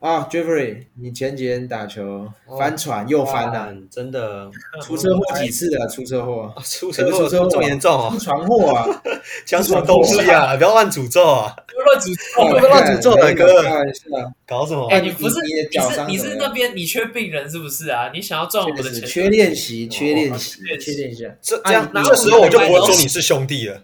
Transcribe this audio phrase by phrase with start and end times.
[0.00, 4.48] 啊，Jeffrey，你前几天打球翻船又翻了，真的
[4.80, 5.88] 出车祸几次了？
[5.88, 6.54] 出车祸？
[6.64, 8.16] 出车祸这么严重啊？
[8.20, 9.02] 船祸啊？
[9.44, 10.56] 讲什么东西啊？
[10.56, 11.52] 不要乱诅咒啊！
[11.66, 13.64] 不要乱诅咒，不要乱诅咒，大哥，
[14.46, 14.86] 搞什么？
[14.88, 15.50] 哎，你不是你
[15.80, 18.10] 是你是那边你缺病人是不是啊？
[18.14, 19.04] 你想要赚我们的钱？
[19.04, 21.28] 缺练习，缺练习，缺练习。
[21.42, 23.82] 这这样，这时候我就不会说你是兄弟了。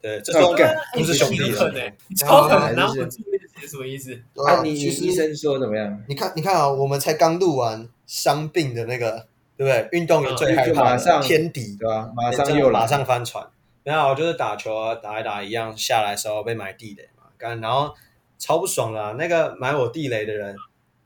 [0.00, 1.70] 对，这种感不是兄弟了，
[2.16, 4.14] 超可能，然后什么意思？
[4.46, 6.02] 啊，你医生说怎么样？
[6.08, 9.26] 你看，你看啊，我们才刚录完伤病的那个，
[9.56, 9.88] 对不对？
[9.92, 12.10] 运动员最害怕的天敌，对吧？
[12.16, 13.46] 马上又马上翻船。
[13.82, 17.94] 然后就是打球啊，打一打一样下来的时候被埋地雷嘛，干，然后
[18.38, 19.16] 超不爽啦。
[19.18, 20.56] 那个埋我地雷的人，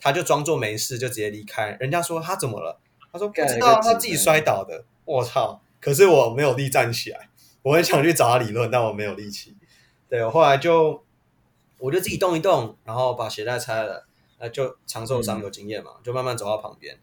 [0.01, 1.77] 他就装作没事，就直接离开。
[1.81, 2.79] 人家说他怎么了？
[3.13, 4.85] 他说不知道，他自己摔倒的。
[5.05, 5.61] 我操！
[5.81, 7.29] 可是我没有力站起来，
[7.65, 9.57] 我很想去找他理论，但我没有力气。
[10.09, 11.03] 对，我后来就。
[11.77, 14.07] 我就自己动一动，然后把鞋带拆了，
[14.39, 16.97] 那就长受伤有经验嘛，嗯、就慢慢走到旁边，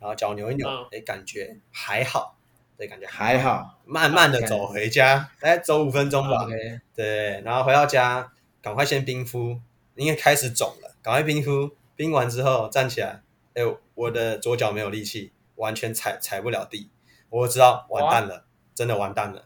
[0.00, 2.36] 然后脚扭一扭，哎、嗯，感觉还好，
[2.76, 6.48] 对，感觉还好，慢慢的走回家，大概走五分钟吧.
[6.96, 9.60] 对，然后回到家，赶快先冰敷，
[9.94, 13.62] 因为开始肿了，赶快冰敷，冰完之后站起来，哎，
[13.94, 16.90] 我的左脚没有力气，完全踩踩不了地，
[17.28, 19.44] 我知道完蛋了，真的完蛋了，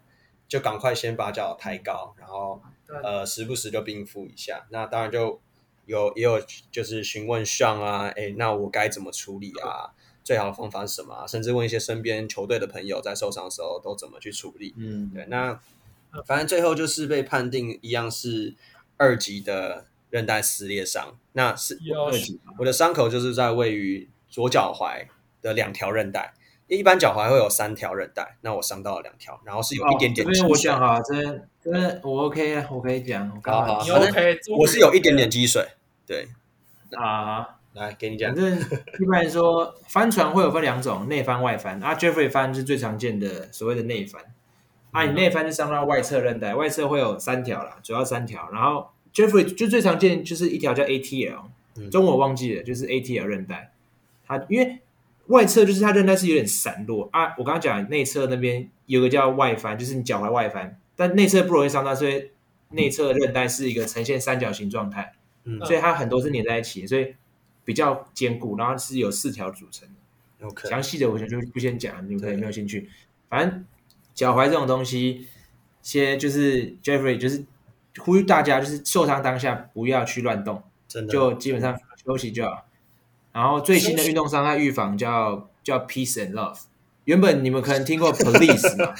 [0.48, 2.60] 就赶快先把脚抬高，然后。
[3.04, 5.38] 呃，时不时就冰敷一下，那当然就
[5.84, 6.40] 有也有
[6.72, 9.92] 就是询问上啊，哎，那我该怎么处理啊？
[10.24, 11.26] 最好的方法是什么啊？
[11.26, 14.74] 甚至问一些身边球队的朋友在受伤的时候都怎么去处理。
[14.78, 15.60] 嗯，对，那
[16.24, 18.54] 反正最后就是被判定一样是
[18.96, 25.06] 二级的韧带撕裂伤，那是二级，我的伤口就是在位于左脚踝
[25.42, 26.32] 的两条韧带。
[26.76, 30.48] 一般脚踝会有三条韧带，那我伤到了两条，然后是有一点点积水。
[30.48, 33.28] 我讲啊，这这我 OK 啊，我可以讲。
[33.42, 35.66] 好好，OK，我是有一点点积水。
[36.06, 36.28] 对
[36.92, 38.34] 啊，来给你讲。
[38.34, 38.58] 反正
[39.00, 41.82] 一般来说，帆船会有分两种，内翻、外翻。
[41.82, 44.22] 啊，Jeffrey 翻是最常见的所谓的内翻。
[44.90, 48.48] 啊，你内翻是伤到外侧韧带，外侧会有三条啦，主要三条。
[48.50, 51.44] 然后 Jeffrey 就最常见就是一条叫 ATL，
[51.90, 53.72] 中文我忘记了，就是 ATL 韧带。
[54.26, 54.80] 它因为
[55.28, 62.30] 外侧就是它韧带是有点散落啊，我刚刚讲内侧那边有个叫外翻，就是你脚踝外翻，但内侧不容易伤到，所以
[62.70, 67.14] 内侧韧带是一个呈现三角形状态，嗯，所以它很多是粘在一起，所以
[67.64, 70.46] 比较坚固，然后是有四条组成的。
[70.46, 72.88] OK，详细的我就就不先讲，你们可能没有兴趣。
[73.28, 73.64] 反正
[74.14, 75.26] 脚踝这种东西，
[75.82, 77.44] 先就是 Jeffrey 就是
[77.98, 82.67] 呼吁大家，就是受伤当下不要去乱动，真的就基本上休息就好。
[83.38, 86.58] 然后最新的运动伤害预防叫叫 Peace and Love。
[87.04, 88.92] 原本你们可能听过 Police 吗？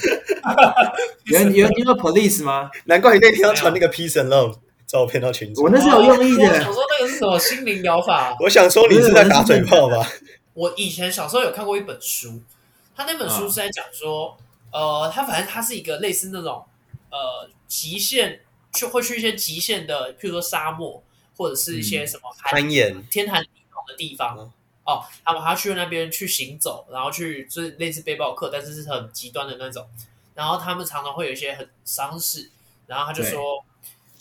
[1.26, 2.71] 有人有人听过 Police 吗？
[2.84, 5.65] 难怪你那天要传那个 Peace and Love 照片到群组。
[5.65, 6.44] 我那是有用意的。
[6.44, 8.37] 我想说那个是什么心灵疗法？
[8.38, 10.09] 我想说你是在打嘴炮吧？
[10.54, 12.41] 我以前小时候有看过一本书，
[12.94, 14.37] 他那本书是在讲说，
[14.71, 16.65] 呃，他反正他是一个类似那种
[17.10, 18.38] 呃极限，
[18.72, 21.03] 去会去一些极限的，譬如说沙漠
[21.37, 23.44] 或者是一些什么攀岩、天寒。
[23.88, 24.53] 的地方。
[24.84, 29.87] 哦，他们还要去那边去行走，然后去就是类似背包客，但是是很极端的那种。
[30.34, 32.50] 然后他们常常会有一些很伤势，
[32.87, 33.62] 然后他就说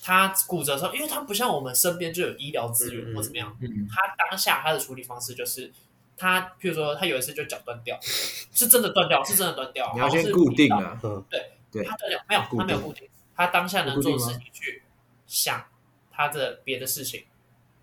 [0.03, 3.57] 他骨折的时候，因为他不像我们身边就有医疗资源或怎么样，
[3.89, 5.71] 他当下他的处理方式就是
[6.17, 14.83] 他，譬如说他有一次就脚断掉，是真的断掉，是真的断掉，你要先固定啊，对对，他断掉没有，他没有固定，他当下能做的事情去
[15.27, 15.63] 想
[16.11, 17.23] 他的别的事情。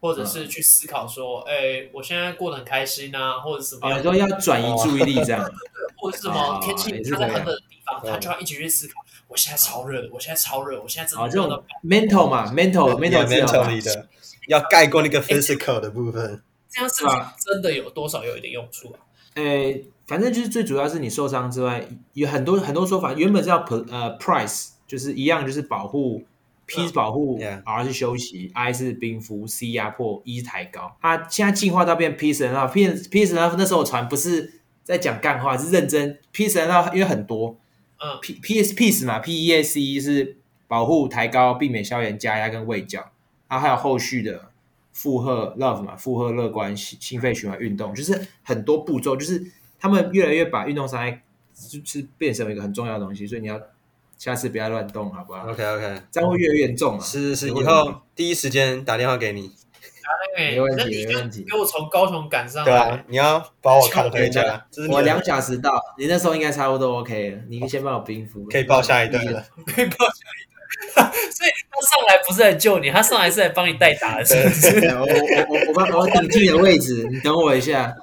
[0.04, 3.88] 或者是去思考说，哎、欸，我现在过得很开心啊，或者什么？
[3.90, 5.42] 有时候要转移注意力这样，
[5.96, 9.02] 或者是什么天气他在很冷的地方，他就要一起去思考。
[9.28, 11.26] 我现在超热，我现在超热，我现在真的。
[11.30, 14.08] 这种 mental 嘛，mental mental mental 的
[14.48, 16.42] 要盖过那个 physical 的部分。
[16.68, 19.00] 这样是不是真的有多少有一点用处啊？
[19.36, 23.14] 哎、欸，反正就是最主要是你受伤之外，有很多很多说法。
[23.14, 26.26] 原本是要 p 呃 price，就是一样，就是保护。
[26.66, 30.96] P 是保护，R 是休息，I 是冰敷，C 压迫，E 是抬高。
[31.00, 36.18] 它现在进化到变 Peace and Love，Peace and Love 那时候传不是在讲干话，是认真。
[36.32, 37.58] Peace and Love 因为很多，
[37.98, 43.12] 嗯，P P S Peace 嘛，P E A C E 是保护、抬高、避免消炎、加压跟胃教。
[43.48, 44.50] 然后还有后续的
[44.92, 51.22] 负荷 Love 嘛，负荷乐观、心肺循环运动，就是很多步骤，就是他们越来越把运动伤害
[51.52, 53.60] 就是变成一个很重要的东西，所以你要。
[54.24, 57.04] 下次不要乱动，好不好？OK OK，这样会越来越严重啊！
[57.04, 59.50] 是是是，以后第一时间打电话给你。
[60.34, 61.44] 没问题，没问题。
[61.46, 62.72] 给我从高雄赶上来。
[62.72, 64.66] 对啊，你要把我扛回家。
[64.88, 67.38] 我两小时到，你那时候应该差不多 OK 了。
[67.50, 69.44] 你先帮我冰敷，可以报下一队了。
[69.66, 71.04] 可以报下一队。
[71.30, 74.86] 所以他上来不是来救你，他上来是来帮你代打的，是不是？
[74.96, 77.94] 我我我我帮我顶替你的位置，你等我一下。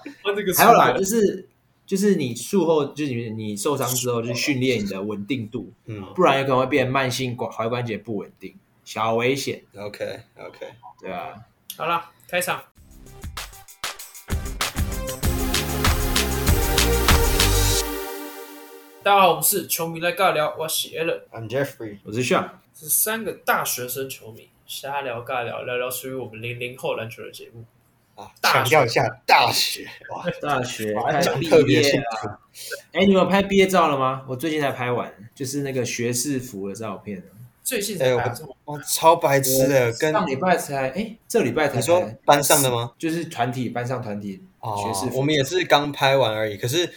[0.55, 1.49] 还有啦，就是
[1.91, 8.55] 就是你术后，就是你你受伤之后，就是训练你的稳定度，嗯，不然有可能会变慢性关踝关节不稳定，
[8.85, 9.61] 小危险。
[9.75, 10.67] OK OK，
[11.01, 11.33] 对啊。
[11.75, 12.63] 好了，开场。
[19.03, 27.65] 大家好，我们是球迷来尬聊，我是 Allen，I'm Jeffrey，我是 Sean，是三个大学生球迷瞎聊尬聊，聊聊属于我们零零后篮球的节目
[28.21, 28.31] 啊。
[28.41, 31.21] 强调一下，大学哇，大学拍
[31.63, 32.39] 毕业啊！
[32.91, 34.23] 哎，你们有拍毕业照了吗？
[34.27, 37.23] 我最近才拍完，就是那个学士服的照片。
[37.63, 38.33] 最近才拍，
[38.65, 42.91] 哇，超白痴的，跟上礼拜才哎，这礼拜才你说班上的吗？
[42.97, 46.91] 就是团体班上团体学士服，我们也是刚拍完而已，可是。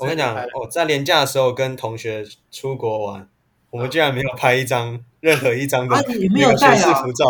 [0.00, 3.28] 我跟你讲，哦，在年假的时候跟同学出国玩，
[3.70, 5.96] 我们居然没有拍一张任何一张的
[6.36, 7.26] 那个学士服照，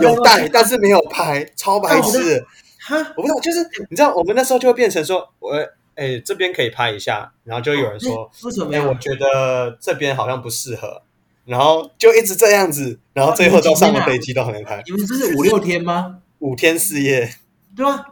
[0.00, 2.46] 有带，但是没有拍，超白痴。
[2.84, 5.52] 哈，我不知道，就是你知道，我们那时候就会变成说，我
[5.94, 8.74] 哎这边可以拍一下，然后就有人说，为什么？
[8.74, 11.02] 哎，我觉得这边好像不适合，
[11.44, 14.82] 然后就一直这样子，然后最后都上了飞机都还没拍。
[14.86, 16.18] 你们这是五六天吗？
[16.40, 17.34] 五天四夜，
[17.76, 18.04] 对啊，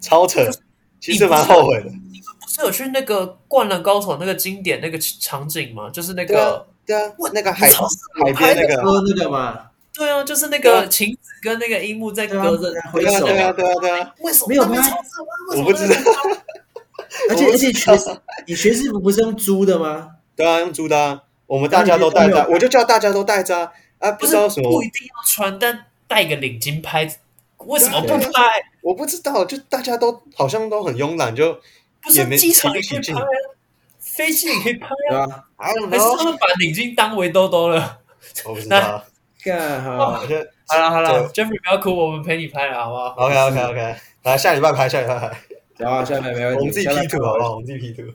[0.00, 0.48] 超扯，
[1.00, 1.86] 其实蛮后悔的。
[1.86, 5.90] 你们不是有去那个《灌篮高手》那个经典那个场景吗？
[5.90, 9.70] 就是那个对啊，那个海海边那个歌那个嘛？
[9.96, 13.26] 对啊，就是那个晴子跟那个樱木在隔着回首。
[13.26, 14.14] 对啊，对啊，对啊。
[14.20, 14.90] 为什么没有拍？
[15.56, 15.94] 我不 知道。
[17.30, 17.92] 而且而且学
[18.46, 20.10] 你学士服不是用租的吗？
[20.34, 21.22] 对啊，用租的啊。
[21.46, 23.72] 我们大家都带着，我就叫大家都带着啊。
[23.98, 27.08] 啊，不知道什么不一定要穿，但带个领巾拍，
[27.58, 28.30] 为什么不拍？
[28.82, 31.58] 我不知道，就大家都好像都很慵懒，就。
[32.02, 33.26] 不是机场也可以拍啊，
[33.98, 37.98] 飞机也可以拍啊，还是他们把领巾当围兜兜了？
[38.44, 39.04] 我不知道。
[39.52, 40.22] 好，
[40.66, 45.84] 好了好了，Jeffrey 不要哭，我们陪你拍了，好不好？OK OK OK，来下礼拜拍，下礼拜拍。
[45.84, 46.58] 好，下礼拜没问题。
[46.58, 47.50] 我们自己 P 图好不好？
[47.52, 48.08] 我们自己 P 图。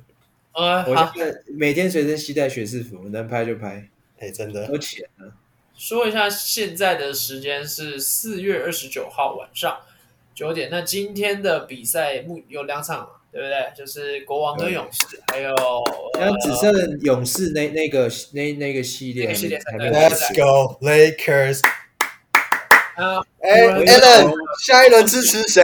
[0.54, 3.88] 呃，我现在每天随身携带学士服，能拍就拍。
[4.19, 4.68] 哎，真的。
[4.68, 5.30] 有钱啊！
[5.75, 9.78] 说一下，现在的时间是四月二十九号晚上
[10.36, 10.69] 九点。
[10.72, 13.07] 那今天的比赛目有两场。
[13.31, 13.72] 对不对？
[13.75, 15.56] 就是国王跟勇士，还有
[16.19, 19.72] 像只剩勇士那那个那那个系列系列赛。
[19.78, 21.62] Let's go Lakers！
[22.98, 25.63] 啊，哎，Allen，下一轮支持谁？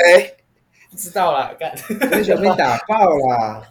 [0.90, 1.76] 不知道啦，干，
[2.10, 3.68] 被小兵打爆了，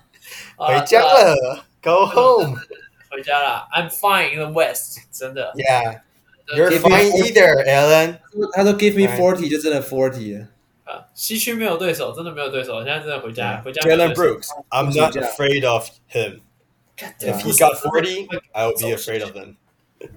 [0.56, 2.54] 回家了，Go home，
[3.10, 3.66] 回家了。
[3.72, 5.52] I'm fine in the West，真的。
[5.56, 8.18] Yeah，You're fine either, Allen。
[8.52, 10.46] 他说 Give me forty，就真的 forty 了。
[10.86, 12.76] 啊，西区没有对手，真的没有对手。
[12.84, 13.82] 现在真的回家，回家。
[13.82, 16.42] Jalen Brooks，I'm not afraid of him.
[16.96, 19.56] If he got forty, I will be afraid of him.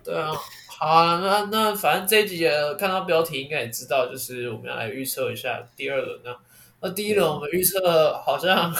[0.04, 0.32] 对啊，
[0.68, 6.38] 好啊，那那反正这一集看到标题应该也知道，就是我们要来预测一下第二轮啊。
[6.82, 8.72] 那第一轮我们预测好像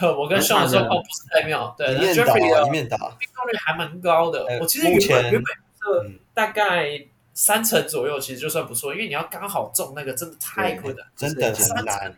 [0.00, 4.44] 我跟上的状况不是太妙，对，那 Jeffrey 的命中率还蛮高的。
[4.60, 7.06] 我其实原本原本预测大概。
[7.34, 12.14] 三成左右其实就算不错，因为你要刚好中那个真的太困难，真的很难，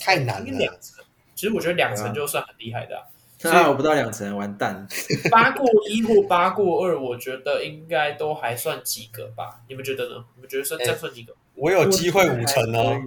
[0.00, 0.50] 太难了。
[0.58, 1.04] 两成，
[1.34, 3.06] 其实我觉得两成就算很厉害的。
[3.38, 4.86] 所以我不到两成，完蛋。
[5.28, 9.60] 八过一或八过二，我觉得应该都还算及格吧？
[9.68, 10.24] 你们觉得呢？
[10.36, 11.34] 你们觉得算再算及格？
[11.56, 13.02] 我有机会五成哦。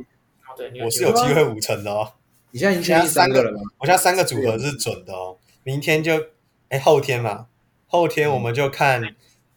[0.58, 2.12] 对，我是有机会五成的哦。
[2.52, 3.62] 你现在已经第三个了吗？
[3.78, 5.38] 我现在三个组合是准的哦。
[5.64, 6.22] 明天就
[6.68, 7.48] 哎后天嘛，
[7.88, 9.16] 后天我们就看。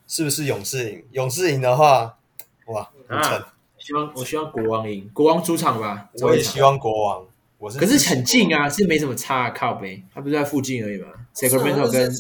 [0.09, 1.05] 是不是勇士赢？
[1.13, 2.19] 勇士赢的话，
[2.67, 3.55] 哇，啊！
[3.79, 6.11] 希望我希望国王赢，国王主场吧。
[6.21, 7.25] 我也希望国王。
[7.59, 12.11] 我是，可是很近啊，是没什么差，靠北，他不是在附近而已吗？Sacramento 跟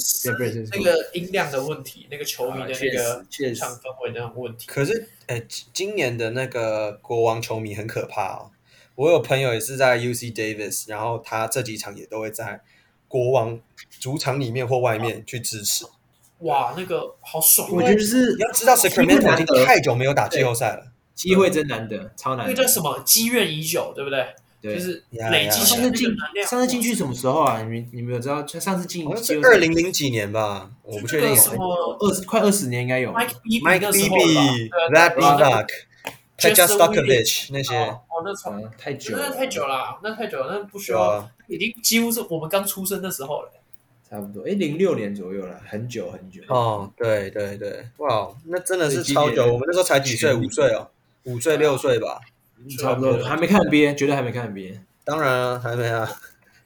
[0.73, 4.67] 那个音量的问题，那个球迷的那个现场氛围那种问题。
[4.67, 5.41] 可是，哎，
[5.73, 8.51] 今年的那个国王球迷很可怕哦。
[8.97, 12.61] 我有朋友也是在 UC Davis，然后他这几场也都会在
[13.07, 13.61] 国王
[14.01, 15.85] 主场里面或外面去支持。
[16.41, 17.69] 哇，那个好爽！
[17.73, 22.53] 我觉得是你要知道，Sacramento 已经太久没有打季后赛了，机会真难得，超难得。
[22.53, 23.01] 那个叫什么？
[23.05, 24.27] 积怨已久，对不对？
[24.61, 26.09] 对，就是累积上次进，
[26.45, 27.63] 上次进去什么时候啊？
[27.63, 28.45] 你们你们有知道？
[28.47, 30.69] 上次进是二零零几年吧？
[30.83, 31.37] 我不确定。
[31.37, 33.13] 什么二十快二十年应该有。
[33.13, 37.77] Mike Bibby，Vlade Divac，Peja Stojakovic 那些。
[37.77, 43.53] 哦，那长太久，那太久了，那太久了，那不需要，已经几乎是我们刚出生的时候了。
[44.11, 46.41] 差不多，哎，零六年左右了，很久很久。
[46.49, 49.45] 哦，对对对，哇，那真的是超久。
[49.45, 50.35] 我们那时候才几岁？
[50.35, 50.89] 五岁哦，
[51.25, 52.19] 五岁六岁吧，
[52.79, 53.23] 差不多。
[53.23, 54.79] 还没看 NBA，绝对还没看 NBA。
[55.05, 56.09] 当然啊，还没啊，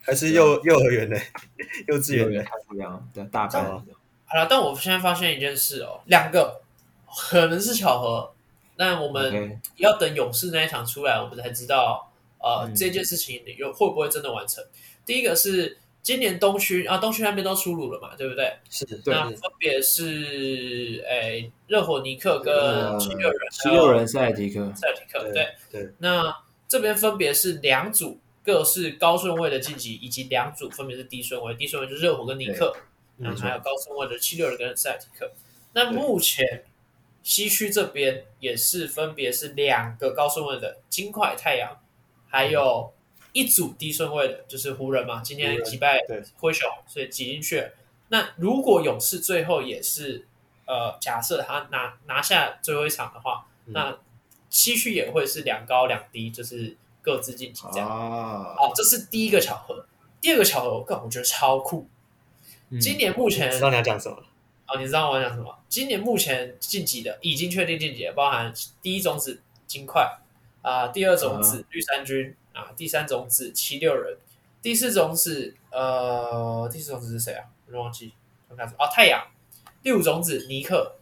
[0.03, 1.17] 还是幼幼儿园的，
[1.89, 3.65] 幼稚园的，不一样，对，大班。
[4.25, 6.61] 好了，但我现在发现一件事哦，两个
[7.31, 8.33] 可能是巧合，
[8.77, 14.65] 但我们要等勇士那一场出来，我们才知道，呃，嗯、这件事情有会不会真的完成。
[15.05, 18.53] 第一个是今年东区啊，东区那边都出炉了嘛，对不对？
[18.69, 25.83] 是的，那分别是诶，热火尼克跟七六人，七六人塞尔提克，塞尔提克，对对。
[25.85, 32.75] 对那这边分别是两组，各是高顺位的晋级，以及两组分别是低顺位，低顺位就是热火跟尼克，
[33.19, 35.31] 然后还有高顺位的七六人跟塞尔提克。
[35.75, 36.65] 那目前
[37.23, 41.81] 西区这边也是分别是两个高顺位的金块太阳，
[42.27, 42.93] 还有
[43.33, 45.21] 一组低顺位的，就是湖人嘛。
[45.23, 46.01] 今天击败
[46.39, 47.71] 灰熊，所以挤进去了。
[48.09, 50.27] 那如果勇士最后也是
[50.67, 53.99] 呃，假设他拿拿下最后一场的话，嗯、那
[54.49, 57.89] 西区也会是两高两低，就是各自晋级这样。
[57.89, 59.87] 啊、哦，这是第一个巧合。
[60.21, 61.89] 第二个巧合，我个人觉得超酷。
[62.71, 64.25] 嗯、今年目前知道你要讲什么了。
[64.69, 65.59] 哦，你知道我要讲什么？
[65.69, 70.03] 今年目前晋级的已经确定晋级的，包含第一种子金块
[70.63, 74.17] 啊、呃，第二种子绿衫军啊、呃，第三种子七六人，
[74.61, 77.45] 第四种子呃，第四种子是谁啊？
[77.71, 78.13] 我忘记，
[78.49, 79.27] 我看哦，太阳，
[79.83, 80.97] 第五种子尼克，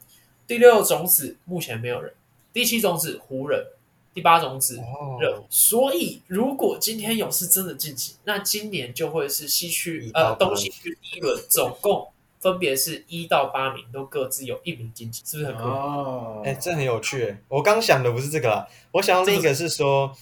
[0.47, 2.15] 第六种子目前没有人，
[2.53, 3.67] 第七种子湖人，
[4.15, 4.81] 第八种子
[5.21, 5.37] 热。
[5.37, 12.09] 哦、所以如果今天勇士真的晋级，那今年就会是西区呃东西区第一轮总共。
[12.41, 15.69] 分别是一到八名，都各自有一名晋级，是不是很酷？
[15.69, 17.37] 哦，哎，这很有趣。
[17.49, 20.17] 我刚想的不是这个啦，我想要另一个是说，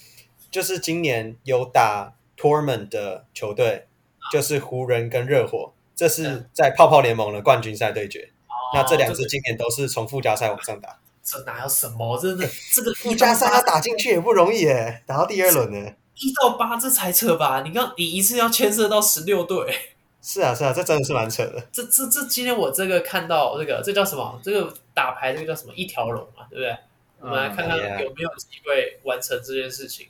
[0.51, 3.87] 就是今年有打 tournament 的球队，
[4.33, 8.31] 就是湖人跟热火，这是在泡泡联盟的冠军赛对决。
[8.75, 10.99] 那这两支今年都是从附加赛往上打。
[11.23, 12.19] 这哪有什么？
[12.19, 15.95] 真的，这个 附加赛要打进去也不容易耶，打到第二轮呢。
[16.15, 17.63] 一到八这才扯吧？
[17.63, 19.73] 你刚，你一次要牵涉到十六队。
[20.21, 21.65] 是啊，是啊，这真的是蛮扯的。
[21.71, 24.41] 这这这，今天我这个看到这个，这叫什么？
[24.43, 25.73] 这个打牌这个叫什么？
[25.75, 26.77] 一条龙嘛，对不对？
[27.21, 30.09] 我们来看看有没有机会完成这件事情。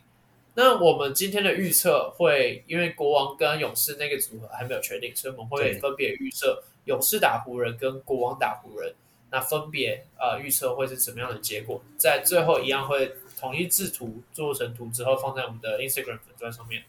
[0.60, 8.92] 那我们今天的预测会，因为国王跟勇士那个组合还没有确定，所以我们会分别预测勇士打湖人跟国王打湖人。
[9.30, 11.80] 那分别呃预测会是什么样的结果？
[11.96, 16.82] 在最后一样会统一制图做成图之后放在我们的 Instagram 粉钻上面。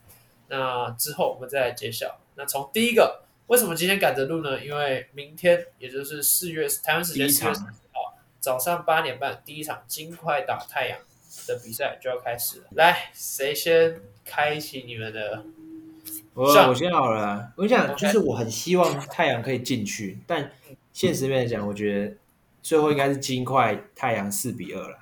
[0.47, 2.19] 那之后我们再来揭晓。
[2.33, 4.65] 那从第一个，为什么今天赶着录呢？
[4.65, 10.97] 因为明天，也就是四月台湾时间四月十号早上八点半，第一场金块打太阳
[11.47, 12.65] 的比赛就要开始了。
[12.71, 15.43] 来，谁先开启你们的？
[16.33, 17.51] 我我先好了。
[17.57, 20.51] 我想就是我很希望太阳可以进去，但
[20.93, 22.15] 现实面来讲，我觉得
[22.61, 24.97] 最后应该是金块太阳四比二了。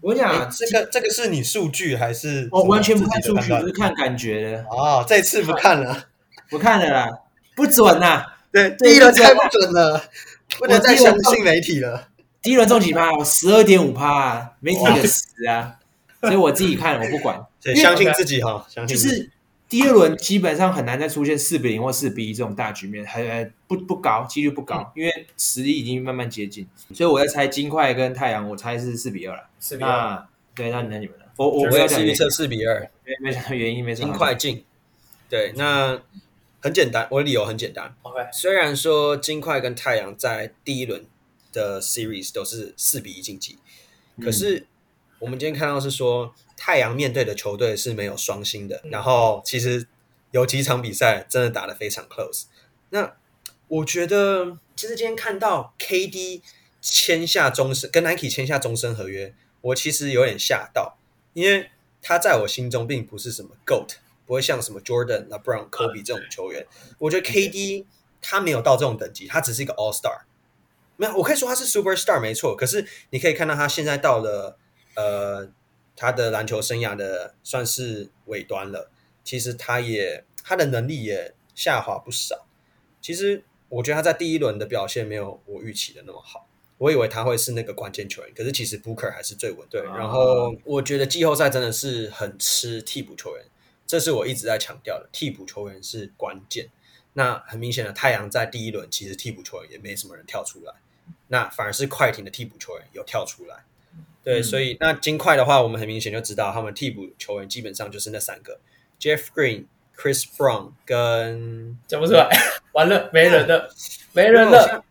[0.00, 2.48] 我讲这个这个是你数据还是？
[2.50, 4.64] 我完全不看数据，是看感觉的。
[4.70, 6.06] 哦，这次不看了。
[6.48, 7.08] 不看了啦，
[7.54, 8.26] 不准呐！
[8.50, 10.02] 对，第一轮太不准了，
[10.58, 12.08] 不能再相信媒体了。
[12.42, 13.12] 第一轮中几趴？
[13.12, 15.78] 我十二点五趴，媒体的死啊！
[16.20, 17.44] 所以我自己看，我不管，
[17.76, 18.66] 相信自己哈。
[18.86, 19.30] 就是
[19.68, 26.66] 第二轮基本上很难再出现四比零或四比一这种大局面，还不不高，几率不高，因为实力已经慢慢接近。
[26.92, 29.48] 所以我在猜金块跟太阳，我猜是四比二了。
[29.58, 31.24] 四比二，对，那那你们呢？
[31.36, 34.08] 我我我要讲预测四比二，没没什么原因，没什么。
[34.08, 34.64] 金块进，
[35.28, 36.00] 对，那。
[36.62, 37.90] 很简单，我的理由很简单。
[38.02, 41.06] OK，虽然说金块跟太阳在第一轮
[41.54, 43.56] 的 series 都是四比一晋级，
[44.16, 44.66] 嗯、可是
[45.20, 49.86] 我们今天看到是说太阳面对的球队是没有双星的，嗯、然后其实
[50.32, 52.46] 有几场比赛真的打得非常 close。
[52.88, 53.14] 那
[53.68, 56.42] 我觉得，其实今天看到 KD
[56.80, 60.98] 签下终身跟 Nike 签下终身合约，我其实有点吓到，
[61.34, 61.70] 因为
[62.02, 63.96] 他在我心中并不是什么 GOAT。
[64.26, 66.64] 不会像什么 Jordan、LeBron、Kobe 这种球员，
[66.98, 67.84] 我觉得 KD
[68.22, 70.20] 他没有到这种等级，他只是一个 All Star。
[70.96, 72.54] 没有，我可以说他是 Super Star 没错。
[72.54, 74.56] 可是你可以看到他现在到了
[75.00, 75.50] 呃
[75.96, 78.90] 他的篮球生涯的算是尾端了。
[79.22, 82.46] 其实他也他的能力也下滑不少。
[83.00, 86.46] 其实我觉得他在第一轮的表现没有我预期的那么好。
[86.78, 89.66] 我以为他会是那个关键球员，可是其实 Booker 还是最稳。
[89.68, 93.44] 对，然后我觉得季后赛真的是很吃替补球员。
[93.86, 96.70] 这是我一直在强调的，替补球员是关键。
[97.12, 100.72] 那很明显的，太阳在第一轮其实替补球员也没什么人跳出来，
[101.28, 103.64] 那反而是快艇的替补球员有跳出来。
[104.22, 108.58] 对，嗯、所以那金块的话，我们很明显就知道他们替补球员基本上就是那三个
[109.00, 109.64] ：Jeff Green、
[109.96, 112.28] Chris Brown 跟讲不出来，
[112.72, 113.68] 完了没人了，
[114.12, 114.84] 没人了。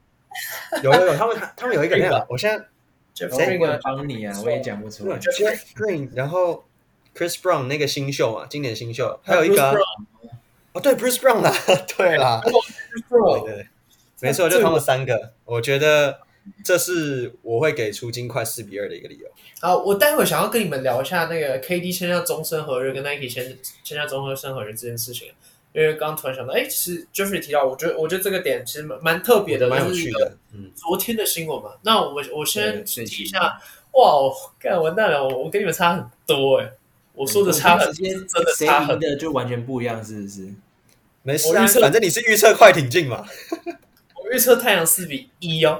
[0.84, 2.66] 有有有，他们他们有一个那个，我现在
[3.16, 5.18] Jeff Green 帮你啊，我也讲不出来。
[5.20, 6.66] Jeff Green，然后。
[7.16, 9.76] Chris Brown 那个新秀嘛，经典新秀，还有一个
[10.72, 11.52] 哦，对，Bruce Brown 啦，
[11.98, 12.40] 对啦，
[13.10, 13.68] 对对，
[14.22, 15.34] 没错，就他们三个。
[15.44, 16.22] 我觉得
[16.64, 19.28] 这是我会给出金块四比二的一个理由。
[19.62, 25.30] 好，我待会想要跟你们聊一下那个 KD 签下终身合约跟 Nike 签签下终身合约这件事情。
[25.72, 30.36] 因为刚刚突然想到，哎，其实 Jeffrey 提到，我觉得我觉得这个点其实蛮蛮特别的，蛮有趣的。
[30.52, 33.62] 嗯，昨天的新闻嘛，那我我先提一下。
[33.92, 36.72] 哇，干完蛋了，我我跟你们差很多哎，
[37.14, 40.48] 我说的差很，真的差很的就完全不一样，是不是？
[41.22, 43.26] 没事啊，反正你是预测快艇进嘛。
[44.16, 45.80] 我预测太阳四比一哦，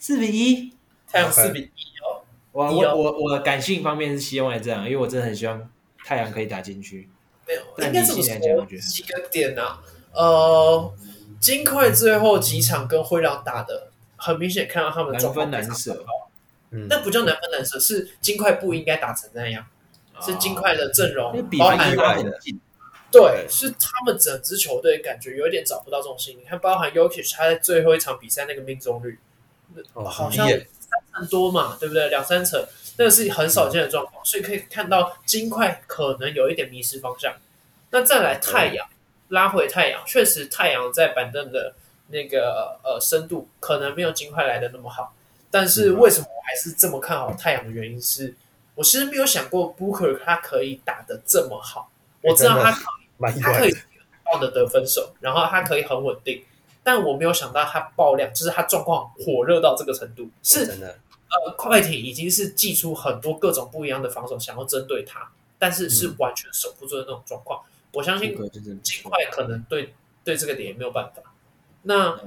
[0.00, 0.72] 四比一，
[1.06, 1.64] 太阳四比一
[2.02, 2.24] 哦。
[2.50, 5.70] 我我我我感性方面是希望这样，因为我真的很希望
[6.04, 7.08] 太阳可以打进去。
[7.46, 9.78] 没有，应该怎么说，几个点呢？
[10.12, 10.92] 呃，
[11.38, 16.04] 金块最后几场跟灰狼打的，很明显看到他们难分难舍。
[16.72, 19.66] 嗯那不叫难分难舍，是金块不应该打成那样，
[20.22, 22.38] 是金块的阵容包含意外的。
[23.12, 26.38] 对，是他们整支球队感觉有一点找不到重心。
[26.38, 29.18] 你看，包含 Jokic 他在最后一场比赛那个命中率，
[29.94, 30.58] 好像三
[31.12, 32.08] 成多嘛，对不对？
[32.08, 32.62] 两三成，
[32.96, 37.34] 那个是很少见的状况，所以可以看到金块可能有一点迷失方向。
[37.90, 38.86] 那再来太阳，
[39.28, 41.74] 拉回太阳，确实太阳在板凳的
[42.08, 45.14] 那个呃深度可能没有金块来的那么好。
[45.50, 48.34] 但是为什么我还是这么看好太阳的原因是，
[48.76, 51.90] 我其实没有想过 Booker 他可以打得这么好。
[52.22, 52.80] 我知道他可
[53.30, 53.82] 以，他可以很
[54.24, 56.44] 棒的得分手，然后他可以很稳定，
[56.82, 60.28] 但我没有想到他爆量，就是他状况火热到这个程度。
[60.42, 67.60] 是真的，呃，快艇已经是祭出很多各种不一样的防守，想要针对他，但是是完全守不住的那种状况。
[67.92, 68.36] 我相信
[68.82, 69.94] 尽快可能对
[70.24, 71.22] 对这个点也没有办法。
[71.82, 72.18] 那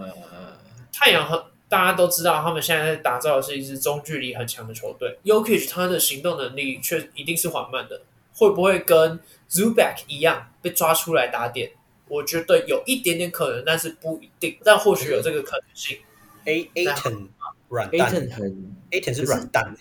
[0.92, 1.48] 太阳和。
[1.70, 5.18] 大家都知道，他们现在在打造的是一支中距离很强的球队。
[5.24, 8.02] Jokic 他的行动能力却一定是缓慢的，
[8.36, 9.20] 会不会跟
[9.50, 11.72] Zubac 一样被抓出来打点？
[12.08, 14.58] 我觉得有一点点可能，但是不一定。
[14.64, 15.98] 但或许有这个可能性。
[16.46, 17.28] A Ayton
[17.70, 19.76] 软蛋很 Ayton 是软蛋，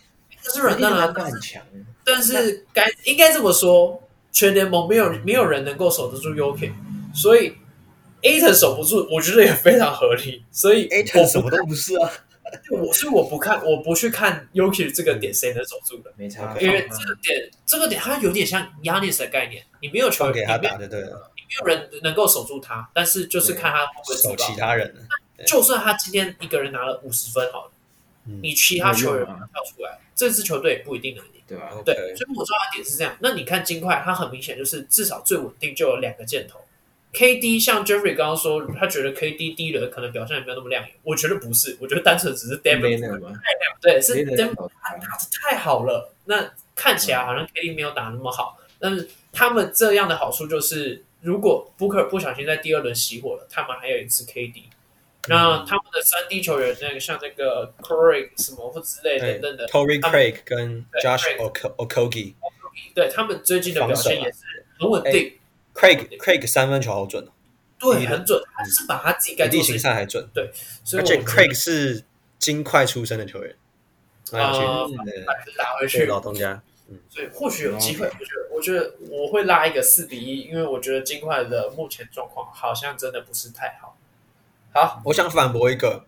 [0.44, 1.62] 他是软蛋啊，很强。
[2.04, 6.72] 但是该应该这么说，全联盟没有没有人能够守得住 Jokic，
[7.14, 7.54] 所以。
[8.22, 12.08] Ayton 守不住，我觉得也非常合理，所以 Ayton 什么都不是啊。
[12.70, 16.56] 我所以我不看，我不去看 Jokic 这个点谁能守住的，没差。
[16.60, 24.94] 因为这个点，这个点它有点像 Giannis 的概念，你没有球给他打的，对了，你没有人能够守住他，但是就是看他会不会守其他人。
[25.46, 27.70] 就算他今天一个人拿了五十分好了，
[28.42, 29.36] 你其他球员跳
[29.74, 31.72] 出来，这支球队也不一定能赢，对吧？
[31.84, 33.16] 对，所以我说的点是这样。
[33.20, 36.60] 那你看金块，他很明显就是至少最稳定就有两个箭头。
[37.12, 40.94] KD 像 Jeffrey 刚刚说，他觉得 KD 第一轮可能表现也没有那么亮眼。
[41.02, 46.14] 我觉得不是，我觉得单纯只是 Denver 太亮，对，是 Denver 他打的太好了。
[46.24, 54.62] 那看起来好像 KD 没有打那么好，但是他们这样的好处就是，如果 Booker 不小心在第二轮熄火了，他们还有一次 KD。
[55.28, 61.36] 那他们的三 D 球员，那个像那个 Craig 什么或之类等等的，Torrey Craig 跟 Josh
[61.76, 62.34] Okogie，
[62.94, 64.38] 对他们最近的表现也是
[64.80, 65.34] 很稳定。
[65.82, 67.32] Craig Craig 三分球好准哦，
[67.80, 68.40] 对，很准。
[68.54, 70.48] 他是把他自己盖地形上还准，对。
[70.96, 72.04] 而且 Craig 是
[72.38, 73.56] 金块出身的球员，
[74.30, 74.52] 啊，
[75.58, 78.06] 打回去老东家，嗯，所以或许有机会。
[78.06, 83.98] 我觉得，我觉得我会拉一个四比一，因为我觉得金块的目前状况好像真的不是太好。
[84.72, 86.04] 好，我想反驳一个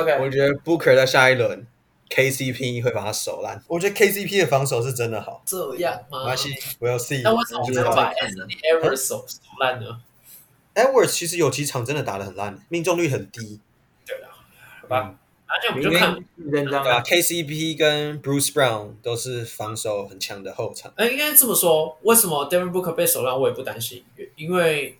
[0.00, 1.66] ，OK，我觉得 Booker 在下一轮。
[2.10, 5.42] KCP 会把他守烂，我觉得 KCP 的防守是真的好。
[5.44, 6.20] 这样吗？
[6.20, 7.20] 没关系，我要 see。
[7.22, 9.26] 那为什么就把 Anthony Edwards 守
[9.60, 10.00] 烂呢
[10.74, 13.60] ？Edwards 其实有几场真的打的很烂，命中率很低。
[14.06, 14.30] 对啊，
[14.80, 15.14] 好吧，
[15.46, 16.14] 那这样我们就看
[16.50, 20.92] 对吧？KCP 跟 Bruce Brown 都是防守很强的后场。
[20.96, 24.02] 哎，应该这么说，为什么 Devin Booker 被守烂，我也不担心，
[24.36, 24.98] 因为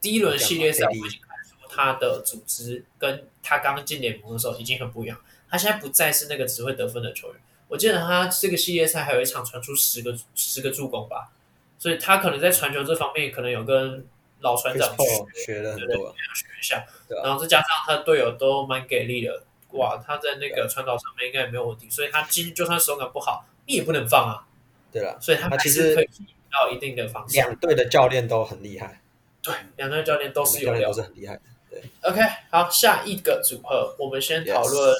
[0.00, 5.18] 第一轮系列赛我已经看出他的组织跟他刚进联盟的时候已经很不一样。
[5.50, 7.36] 他现在不再是那个只会得分的球员。
[7.68, 11.30] 我记得他这个系列赛还有一场传出十个十个助攻吧，
[11.78, 14.04] 所以他可能在传球这方面可能有跟
[14.40, 16.84] 老船长学学了很多，学一下。
[17.22, 24.46] 然后再加上他的队友都蛮给力的，哇，他在那个传导上面应该也没有问题，所以他今天就算手感不好，你也不能放啊。
[24.90, 26.08] 对了，所以他其实可以
[26.50, 27.46] 到一定的方向。
[27.46, 29.00] 两队的教练都很厉害，
[29.42, 31.42] 对，两队教练都是有料，都是很厉害的。
[31.70, 34.96] 对，OK，好，下一个组合，我们先讨论。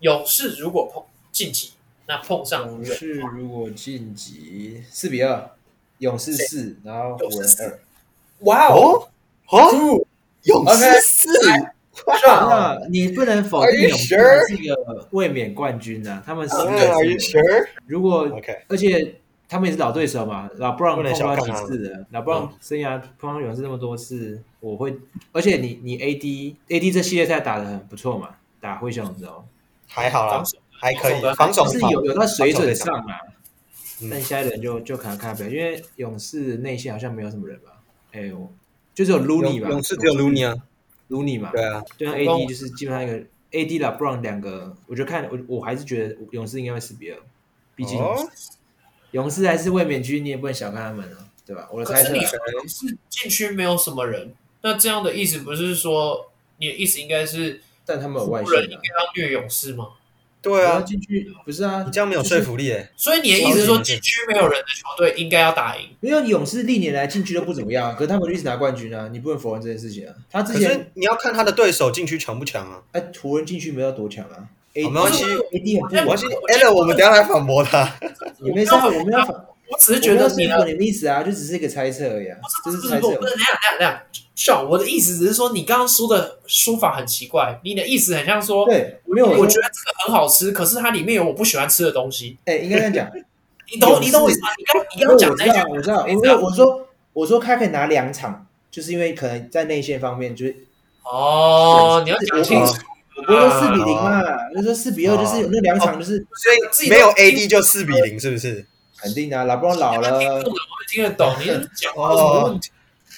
[0.00, 1.72] 勇士如果碰晋级，
[2.06, 5.50] 那碰上勇士如果晋级四比二，
[5.98, 7.78] 勇士四，然后湖人二。
[8.40, 9.08] 哇哦，
[9.50, 10.06] 哦，
[10.44, 11.28] 勇士四，
[12.06, 14.16] 那你不能否定勇士
[14.48, 16.56] 是一个卫冕冠军啊，他们是。
[16.56, 17.68] Are you sure？
[17.86, 18.26] 如果
[18.68, 24.96] 而且他们也是老对手嘛，老布朗碰到几次的，老布朗生涯碰到勇士那么多次，我会，
[25.32, 29.44] 而且你你 AD AD 这系列赛打得很不错嘛，打灰熊的时候。
[29.92, 33.20] 还好啦，还可以，防守是有有到水准上啊。
[34.10, 37.82] 但现在人就就可能看不了，因为勇士内线好像没有什么人吧？
[38.12, 38.50] 哎呦，
[38.94, 39.68] 就只有 Looney 吧？
[39.68, 40.56] 勇士只有 Looney 啊
[41.10, 41.50] ，Looney 嘛。
[41.52, 47.18] 对啊，对啊，AD 就是基本上一个 AD 啦，LeBron 两个，我就看我我还是觉得勇士应该会四比二，
[47.74, 48.00] 毕竟
[49.10, 51.68] 勇士还是卫冕军，你也不能小看他们啊，对吧？
[51.70, 52.14] 我的猜测。
[52.66, 57.60] 是禁区没有什么人，那这样的意思不是说你的意思应该是？
[57.90, 59.88] 但他们有外线，应该要虐勇士吗？
[60.42, 62.88] 对啊，进去不是啊，你这样没有说服力诶。
[62.96, 65.90] 所以你的意思是说，禁区没有人的球队应该要打赢？
[66.00, 70.14] 因为勇士历年来禁区都不怎么样，可是他们一直拿冠军啊，你不能否认这件事情啊。
[70.30, 72.80] 他之前你要看他的对手禁区强不强啊？
[72.92, 74.48] 哎，湖人禁区没有多强啊。
[74.72, 76.26] 没关系，AD 很没关系。
[76.26, 77.98] Allen，我们等下来反驳他。
[78.38, 79.34] 也没事，我们要反。
[79.70, 82.36] 我只是觉得你的意思啊，就只是一个猜测而已啊。
[82.64, 84.00] 不是不是不是，不是那样那样那样。
[84.34, 87.60] 笑，我的意思只是说，你刚刚说的说法很奇怪。
[87.62, 92.38] 你的意思很像说，对，没有，我觉得这个很好吃，可是它里面有我不喜欢吃的东西。
[92.46, 93.10] 哎，应该这样讲。
[93.72, 94.48] 你懂你懂我意思吗？
[94.58, 100.56] 你刚你刚讲那句，我知道，我知道，我说我说他可以拿两场，就是因为可能在内线方面就是
[101.04, 102.74] 哦，你要讲清楚。
[103.16, 104.22] 我不是说四比零嘛，
[104.56, 108.64] 就说四比二，就是有那两场就是所以没有 AD 就四比零，是不是？
[109.00, 110.50] 肯定啊，老布朗老了，我
[110.88, 112.70] 听得懂，你讲话有什么问题？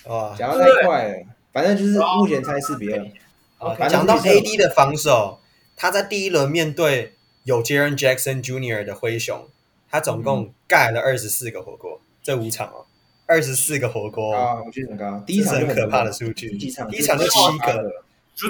[0.05, 3.89] 哦，讲的太快了，反正就是目前猜四比二。
[3.89, 5.41] 讲到 AD 的防守，
[5.77, 7.15] 他在第一轮面对
[7.45, 8.85] 有 Jaren Jackson Jr.
[8.85, 9.49] 的灰熊，
[9.91, 12.87] 他总共盖了二十四个火锅，这五场哦，
[13.27, 15.23] 二十四个火锅啊，我觉得很高。
[15.27, 17.93] 第一场很可怕的数据，第一场就七个，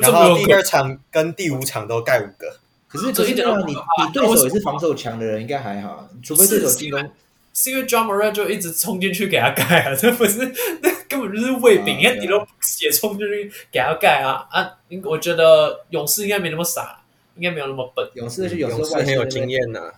[0.00, 2.58] 然后第二场跟第五场都盖五个。
[2.88, 7.10] 可是可是这样，你你对手也是防守强的人，应该还好，除非对手进攻。
[7.54, 10.38] 是因为 Ja Morant 就一直冲进去给他盖啊， 这不是
[10.82, 12.38] 那根本就是喂饼，因为你都
[12.82, 14.78] 也冲进去给他盖啊啊！
[15.04, 17.00] 我觉得勇士应该没那么傻，
[17.36, 18.08] 应该没有那么笨。
[18.14, 19.92] 勇士是有勇士很有经验呐，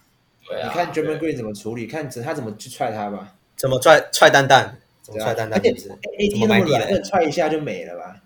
[0.49, 0.69] 对啊。
[0.69, 3.35] 你看 Draymond Green 怎么处理，看他怎么去踹他吧。
[3.57, 4.77] 怎么踹踹蛋蛋？
[5.03, 5.59] 怎么踹蛋蛋？
[5.59, 8.17] 而且 AD 那么软，踹一下就没了吧？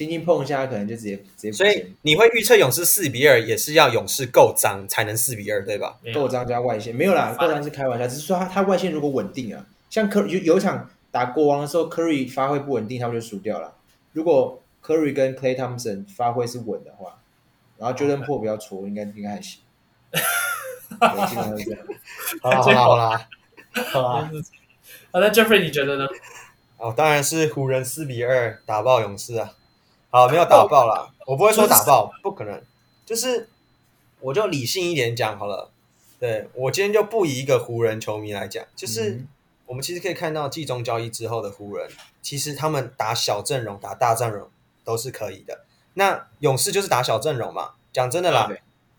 [0.00, 1.52] 轻轻碰一下，可能就直接直接。
[1.52, 5.98] 所以你会预测勇士四比二，也是要勇士够脏才能四比二，对吧？
[6.14, 13.74] 够脏加外线没有啦，够脏是开玩笑，只是说他他外线如果稳定啊，像科有有一场打国王的时候，Curry 发挥不稳定，他们就输掉了。
[14.14, 17.18] 如果 Curry 跟 Clay Thompson 发挥是稳的话，
[17.76, 19.60] 然后 Jordan Poole 比较矬，应该应该还行。
[20.98, 21.80] 我经常会这样。
[22.40, 23.28] 好啦好啦好啦，
[23.92, 24.30] 好啦。
[25.12, 26.06] 好，那 Jeffrey 你觉得呢？
[26.78, 29.52] 哦，当然是湖人四比二打爆勇士啊。
[30.10, 32.60] 好，没有打爆啦，我不会说打爆，不可能。
[33.06, 33.48] 就是，
[34.20, 35.70] 我就理性一点讲好了。
[36.18, 39.24] 对，我今天就不以一个湖人球迷来讲，就是
[39.66, 41.88] 我们其实可以看到季中交易之后的湖人，
[42.20, 44.48] 其实他们打小阵容、打大阵容
[44.84, 45.64] 都是可以的。
[45.94, 47.72] 那勇士就是打小阵容嘛。
[47.92, 48.50] 讲真的啦，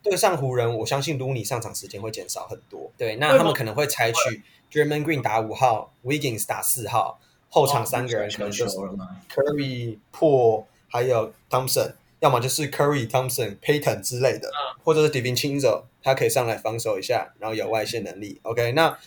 [0.02, 2.92] 对上湖人，我相信 Looney 上场时间会减少很多。
[2.98, 7.20] 对，那他们可能会采取 Draymond Green 打五号，Wiggins 打四号，
[7.50, 10.66] 后场三个人可能就是 Curry、Poole。
[10.92, 18.40] 还有 Thompson，要么就是 Curry、Thompson、Payton 之类的，嗯、或者是 DiVincenzo，他可以上来防守一下，然后有外线能力。
[18.44, 19.00] OK，那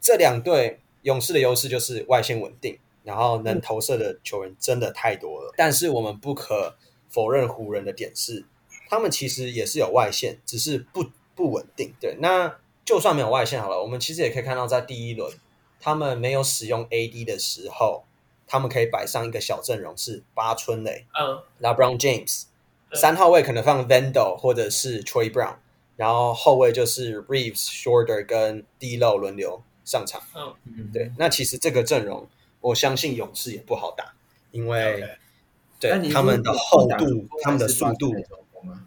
[0.00, 5.50] 这两队勇士的优势就是外线稳定，然后能投射的球员真的太多了。
[5.50, 6.76] 嗯、但是我们不可
[7.08, 8.44] 否认湖人的点是，
[8.90, 11.94] 他们其实也是有外线，只是不不稳定。
[11.98, 15.32] 对，那就算没有外线好了，我们其实也可以看到，在第一轮
[15.80, 18.04] 他们没有使用 AD 的时候。
[18.52, 22.46] 他们可以摆上一个小阵容，是八村垒，嗯，LeBron James，
[22.94, 25.54] 三号位可能放 Vando 或者是 Troy Brown，
[25.94, 30.52] 然后后卫就是 Reeves、Shorter 跟 D'Lo 轮流上场，嗯。
[30.64, 32.26] 嗯，对，那其实这个阵容，
[32.60, 34.14] 我相信勇士也不好打，
[34.50, 35.08] 因为
[35.78, 38.12] 对他们的厚度、他们的速度，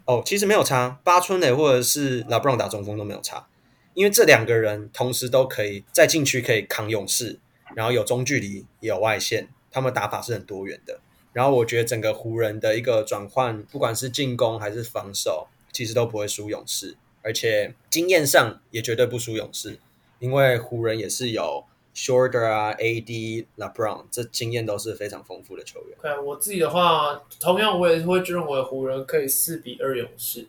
[0.04, 3.46] 哦，其实没有差，八村垒或者是 LeBron 打中锋都没有差，
[3.94, 7.40] 因为这两个人同时都可以在禁区可以扛勇士。
[7.74, 11.00] 然后有中距离，也有外线，他们打法是很多元的。
[11.32, 19.80] 然后我觉得整个湖人的一个转换，不管是进攻还是防守，其实都不会输勇士，而且经验上也绝对不输勇士，
[20.20, 25.98] 因为湖人也是有 Shorter 啊、AD、LeBron，这经验都是非常丰富的球员。
[26.00, 30.46] 对，我自己的话，同样我也会认为湖人可以四比二勇士，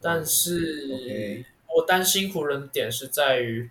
[0.00, 1.44] 但是
[1.76, 3.68] 我担心湖人的点是在于。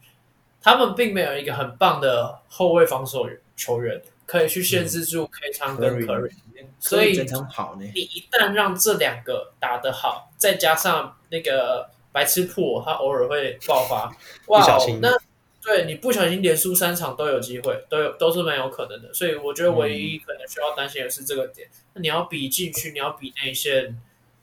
[0.62, 6.32] 他们并没有一个很棒的后卫防守球员可以去限制住 K 昌跟 Curry，
[6.80, 14.15] 所以你一旦让这两个打得好，再加上那个白痴破，他偶尔会爆发，
[14.46, 14.63] 哇，
[15.02, 15.18] 那
[15.63, 19.12] 对你不小心连输三场都有机会，都有都是蛮有可能的。
[19.12, 21.68] 所以我觉得唯一可能需要担心的是这个点。
[21.96, 24.00] 那你要比禁区，你要比内线，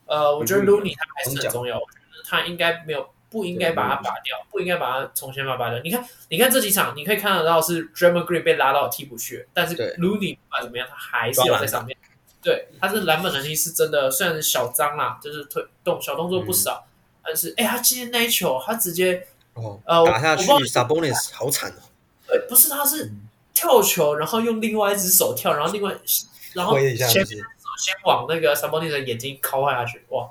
[0.07, 1.77] 呃，我觉得 Looney 他还是很重要。
[1.77, 5.79] 我觉得他应该没有不应该把它拔掉，不应该把他从先发拔掉。
[5.83, 11.97] 你看，你看这几场，你可以看得到是 Draymond Green 被拉到替补去，但是 Looney 不管怎么样，他还是有在上面。
[12.43, 21.83] 对，他这篮板能力是真的，虽然是小脏啦，就是推动小动作不少，嗯、但是哎，他今天那一球，他直接哦呃打下去，Sabonis 好惨哦。
[22.29, 23.11] 对，不是，他是
[23.53, 25.93] 跳球，然后用另外一只手跳，然后另外
[26.55, 30.31] 然后先先往那个 Sabonis 的眼睛敲下去，哇，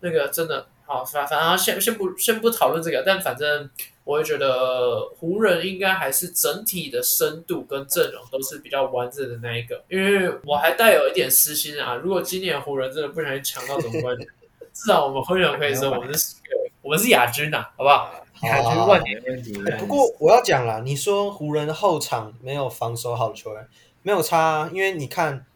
[0.00, 3.70] 那个真的好，反反正先先不先不讨论这个，但反正。
[4.02, 11.94] 我会觉得湖人应该还是整体的深度跟阵容都是比较完整的那一个，因为我还带有一点私心啊。
[11.94, 14.26] 如果今年湖人真的不小心抢到总冠军，
[14.72, 16.34] 至少我们会员可以说我们是
[16.82, 18.12] 我们是亚军呐，好不好？
[18.42, 19.52] 亚军万年问题。
[19.78, 23.68] 不过我要讲了，你说湖人的后场没有防守好的球员，
[24.02, 25.46] 没有差，啊因为你看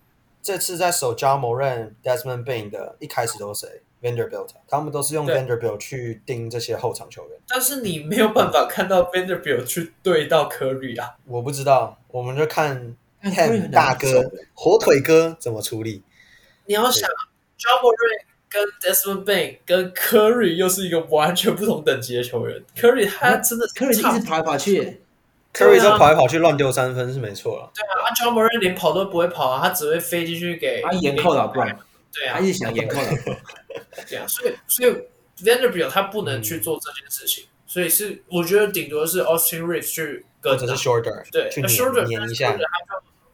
[0.41, 11.17] 这次在守 Ja Morant、Desmond Bane 的一开始都是谁？Vanderbilt，他们都是用 Vanderbilt 去盯这些后场球员，但是你没有办法看到 Vanderbilt 去对到 Curry 啊！
[11.27, 12.95] 我不知道，我们就看
[13.35, 16.03] 看大哥火腿哥怎么处理。
[16.67, 17.09] 你要想
[17.59, 25.01] Ja Morant 跟 Desmond Bane 跟 Curry 又是一个完全不同等级的球员，Curry 他真的 Curry 一直跑来跑去
[25.55, 27.71] ，Curry 就跑来跑去乱丢三分是没错了。
[27.75, 31.75] 对啊，Ja Morant 连跑都不会跑啊，他只会飞进去给他眼扣老怪。
[32.15, 33.11] 对啊，他一直想眼扣老
[34.09, 34.93] 对啊，所以所以
[35.45, 42.59] Vanderbilt 他不能去做这件事情，嗯、所以是我觉得顶多是 Austin Reeves 去跟，或者是 Shorter 对，Shorter 黏一下，他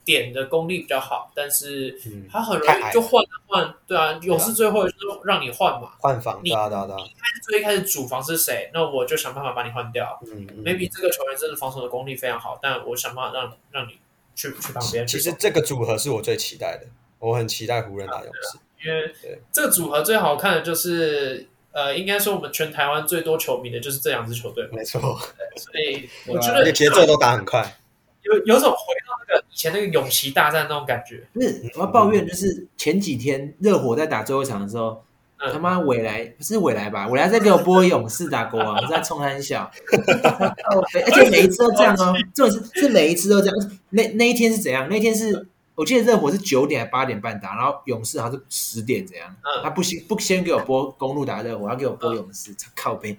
[0.02, 2.00] 点的功力比较好，但是
[2.32, 8.70] 他很容易就换换，对啊，勇士最后就是让你换嘛，换防，你哒哒哒，你一开始最一开始主防是谁？
[8.72, 10.18] 那我就想办法把你换掉。
[10.26, 13.98] 嗯，maybe 这个球员真的防守的功力非常好，但我想办法让让你
[14.34, 15.06] 去去旁边。
[15.06, 16.88] 其实这个组合是我最期待的，
[17.18, 18.58] 我很期待湖人打勇士。
[18.84, 19.14] 因为
[19.52, 24.66] 这个组合最好看的就是，呃，应该说我们全台湾最多球迷的就是这两支球队。
[24.72, 27.76] 没错，所以我觉得节奏都打很快，
[28.22, 31.22] 有有种回到那个以前那个勇士大战那种感觉。
[31.34, 35.04] 不是，我要抱怨就是前几天热火在打最后一场的时候，
[35.52, 37.06] 他妈未来不是未来吧？
[37.08, 43.56] 未来在给我播勇士打国王，在冲三小， 而且每一次都这样哦，这种是是每一次都这样。
[43.90, 44.88] 那那一天是怎样？
[44.88, 45.46] 那天是。
[45.74, 49.34] 我记得热火是九点还八点半打，然后勇士好像是十点这样。
[49.42, 53.16] 嗯、他不先不先给我播公路打热火，要给我播勇士，嗯、靠背。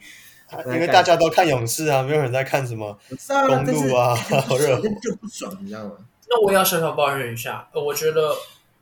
[0.66, 3.00] 因为大家都看勇士啊，没有人在看什么
[3.48, 5.94] 公路啊，好热火就不爽，你知道吗？
[6.30, 8.36] 那我也要小小抱怨一下，我觉得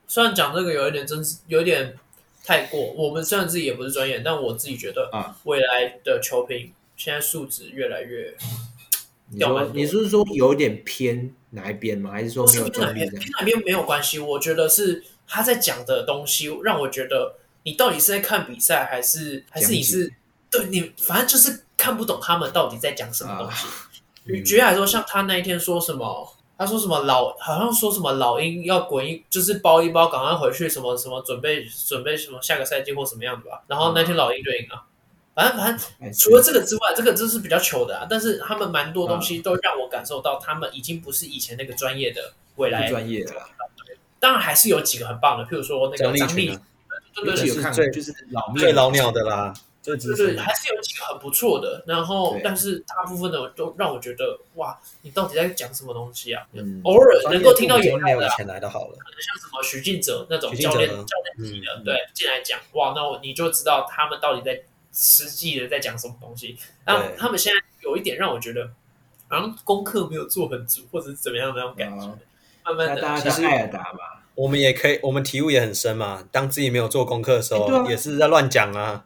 [0.07, 1.95] 虽然讲这个有一点真是有一点
[2.43, 8.35] 太过，我们虽然自己也不是专业，但我自己觉得啊，未来的球评现在素质越来越。
[9.31, 12.11] 你说你是说有点偏哪一边吗？
[12.11, 12.99] 还是说没有中立？
[13.09, 14.19] 偏哪边没有关系。
[14.19, 20.13] 我觉得是他在讲的东西，让我觉得你到底是在看比赛，还是还是你是
[20.51, 23.67] 对你反正就是看不懂他们到底在讲什么东西。
[24.43, 33.63] 举例来说，像他那一天说什么，他说什么老好像说什么老鹰要滚一，就是包一包，赶快回去，什么什么准备准备什么下个赛季或什么样子吧。
[33.67, 34.83] 然后那天老鹰就赢了。
[35.39, 38.05] 反正反正，除了这个之外，这个真是比较糗的啊。
[38.09, 43.49] 但是他们蛮多东西都让我感受到，他们已经不是以前那个专业的未来专业了。
[44.19, 46.59] 当然还是有几个很棒的，譬如说那个张力，
[47.15, 49.53] 对对对，最就是老最老鸟的啦。
[49.81, 51.81] 对对，还是有几个很不错的。
[51.87, 56.45] 然后，但是大部分的都让我觉得，哇，你到底在讲什么东西啊？
[56.83, 64.61] 偶尔能够听到有没有以前来的好了，可能像什么徐静哲那种教练教练级的，对，进来讲，哇，那我你就知道他们到底在。
[64.91, 66.57] 实际的在讲什么东西？
[66.85, 68.69] 然后他们现在有一点让我觉得，
[69.27, 72.17] 好像功课没有做很足，或者是怎么样的那种感觉。
[72.65, 73.99] 慢慢的，其实爱打嘛，
[74.35, 76.23] 我们也可以，我们体悟也很深嘛。
[76.31, 79.05] 当自己没有做功课的时候，也是在乱讲啊，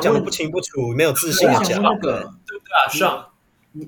[0.00, 1.82] 讲的不清不楚，没有自信的讲。
[1.82, 2.88] 那个对不对啊？
[2.88, 3.26] 上，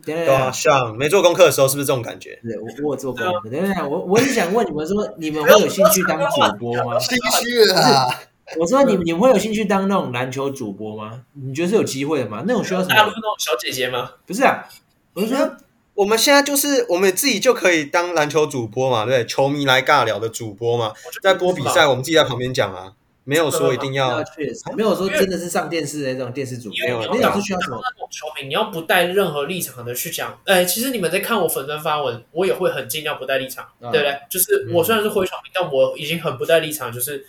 [0.04, 2.38] 对啊，上没做功课的时候是不是这种感觉？
[2.42, 3.48] 对，我我做功课。
[3.48, 6.98] 等等，我我是想问你们说，你们会有兴趣当主播吗？
[6.98, 8.08] 心虚啊。
[8.58, 11.22] 我说你你们会有兴趣当那种篮球主播吗？
[11.34, 12.44] 你觉得是有机会的吗？
[12.46, 12.94] 那种需要什么？
[12.94, 14.12] 大陆那种小姐姐吗？
[14.26, 14.68] 不是啊，
[15.14, 15.56] 我是说
[15.94, 22.92] 我们现在就是我们自己就可以当篮球主播嘛，对，球迷来尬聊的主播嘛，在播比赛，我们自己在旁边讲啊，
[23.24, 30.38] 没有说一定要，确实没有说真的是上电视的那种电视主播，没有，那种是需要什么那种球迷，你要不带任何立场的去讲。
[30.44, 34.18] 哎，其实你们在看我粉砖发文，我也会很尽量不带立场，对不对？
[34.30, 37.26] 就是我虽然是灰球迷，但我已经很不带立场，就是。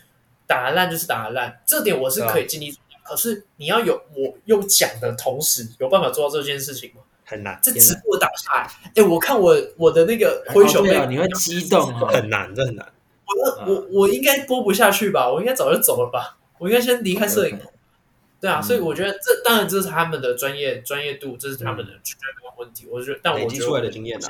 [0.47, 2.75] 打得烂就是打得烂，这点我是可以尽力。
[3.03, 7.01] 可是你要有我又讲的同时，有办法做到这件事情吗？
[7.25, 7.59] 很难。
[7.61, 12.07] 这直播打下来，哎，我看我我的那个灰熊妹，你会激动吗？
[12.07, 12.93] 很难，这很难。
[13.25, 15.31] 我我我应该播不下去吧？
[15.31, 16.37] 我应该早就走了吧？
[16.59, 17.59] 我应该先离开摄影。
[18.39, 22.85] 对啊，所以我觉得这当然这是他们的专业专业度，这是他们的绝对没有问题。
[22.89, 24.27] 我觉得，但我觉得出来的经验呢，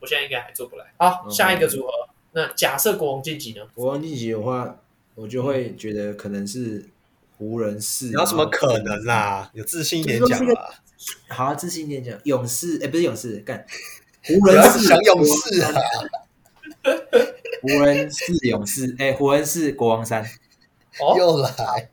[0.00, 0.86] 我现在应该还做不来。
[0.96, 1.92] 好，下一个组合，
[2.32, 3.62] 那假设国王晋级呢？
[3.74, 4.76] 国王晋级的话，
[5.14, 6.86] 我就会觉得可能是
[7.36, 8.10] 湖人是。
[8.10, 9.50] 有什么可能啦？
[9.52, 10.74] 有自信一点讲啊。
[11.28, 12.18] 好，自信一点讲。
[12.24, 13.66] 勇士，哎，不是勇士，干
[14.24, 15.72] 湖人是想勇士啊。
[17.60, 20.24] 湖人是勇士，哎，湖人是国王三。
[21.16, 21.90] 又来。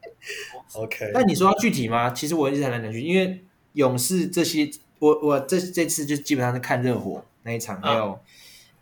[0.73, 2.11] OK，但你说要具体吗？
[2.11, 8.19] 其实我一直很难讲具体，因为勇士这些，我我这这次就基本上是看热火那一场，还有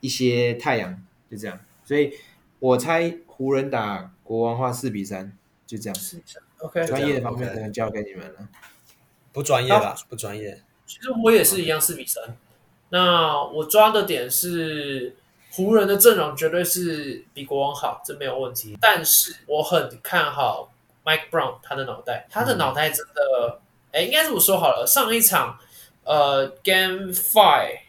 [0.01, 1.59] 一些太阳，就这样。
[1.85, 2.13] 所以
[2.59, 5.31] 我猜湖人打国王话四比三，
[5.65, 5.97] 就这样。
[6.59, 8.49] OK，专业的方面可能交给你们了。
[9.31, 9.95] 不专业吧？
[10.09, 10.61] 不专业。
[10.85, 12.35] 其实我也是一样四比三。
[12.89, 15.15] 那我抓的点是
[15.51, 18.77] 湖人的阵容绝对是比国王好，这没有问题。
[18.81, 20.73] 但是我很看好。
[21.05, 23.61] Mike Brown，他的脑袋，他的脑袋真的，
[23.93, 24.85] 哎、嗯，应该这么说好了。
[24.85, 25.57] 上一场，
[26.03, 27.79] 呃，Game Five，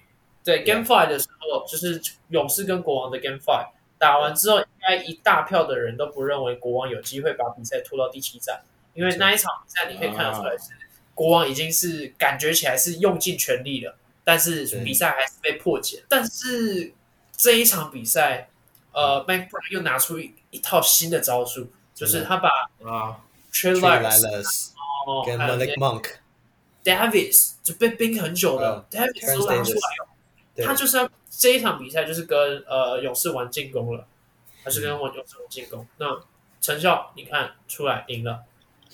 [0.45, 8.63] 对 Game Five 的时候，就是勇士跟国王的 Game Five 打完之后，应该一大票的人都不认为国王有机会把比赛拖到第七战，
[8.95, 10.71] 因为那一场比赛你可以看得出来是
[11.15, 16.05] 国王已经是感觉起来是用尽全力了，但是比赛还是被破解。
[16.09, 16.93] 但是
[17.37, 18.49] 这一场比赛，
[18.93, 21.73] 呃，Mike Brown 又拿出一一套新的招数。
[21.99, 22.49] 就是他把
[22.85, 23.19] 啊
[23.53, 24.69] Trey Lyles
[25.27, 26.05] 跟 Malik Monk、
[26.85, 30.09] Davis 就被冰很久的 Davis 都拿出来了。
[30.65, 34.07] 他就是要这一场比赛就是跟呃勇士玩进攻了，
[34.63, 35.87] 还是跟勇士玩进攻？
[35.99, 36.21] 那
[36.61, 38.41] 成效你看出来赢了。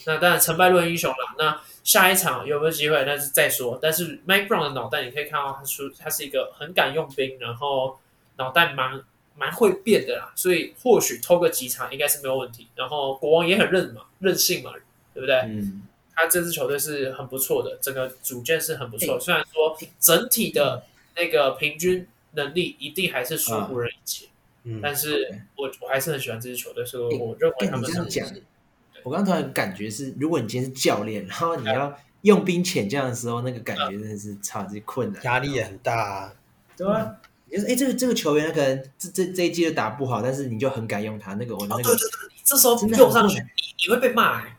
[0.06, 1.16] 那当然成败论英雄了。
[1.38, 3.04] 那下一场有没有机会？
[3.04, 3.78] 那是再说。
[3.80, 7.98] 但是 Mike Brown 的脑袋你可以看到，他出他是一个很敢用兵，然后
[8.36, 9.02] 脑袋蛮。
[9.36, 12.68] 蛮会变的啦，所以或许偷个几场应该是没有问题。
[12.76, 14.70] 然后国王也很韧嘛，任性嘛，
[15.12, 15.34] 对不对？
[15.38, 15.82] 嗯，
[16.14, 19.18] 他这支球队是很不错的，整个组建是很不错。
[19.18, 20.84] 虽然说整体的
[21.16, 24.26] 那个平均能力一定还是输湖人一截，
[24.64, 28.28] 嗯，但是我我还是很喜欢这支球队，所以我认为他们是这样讲。
[29.02, 36.34] 我刚刚突然感觉是，如果你今天是教练，然后你要用兵遣将的时候，那个感觉真的是超级困难，压力也很大啊，
[36.76, 37.16] 对吧？
[37.50, 43.44] 就是哎，这个这个球员他可能这这这一季就打不好，但是你就很敢用他那个我那个，对对对，这时候用上去，你
[43.86, 44.56] 你会被骂哎，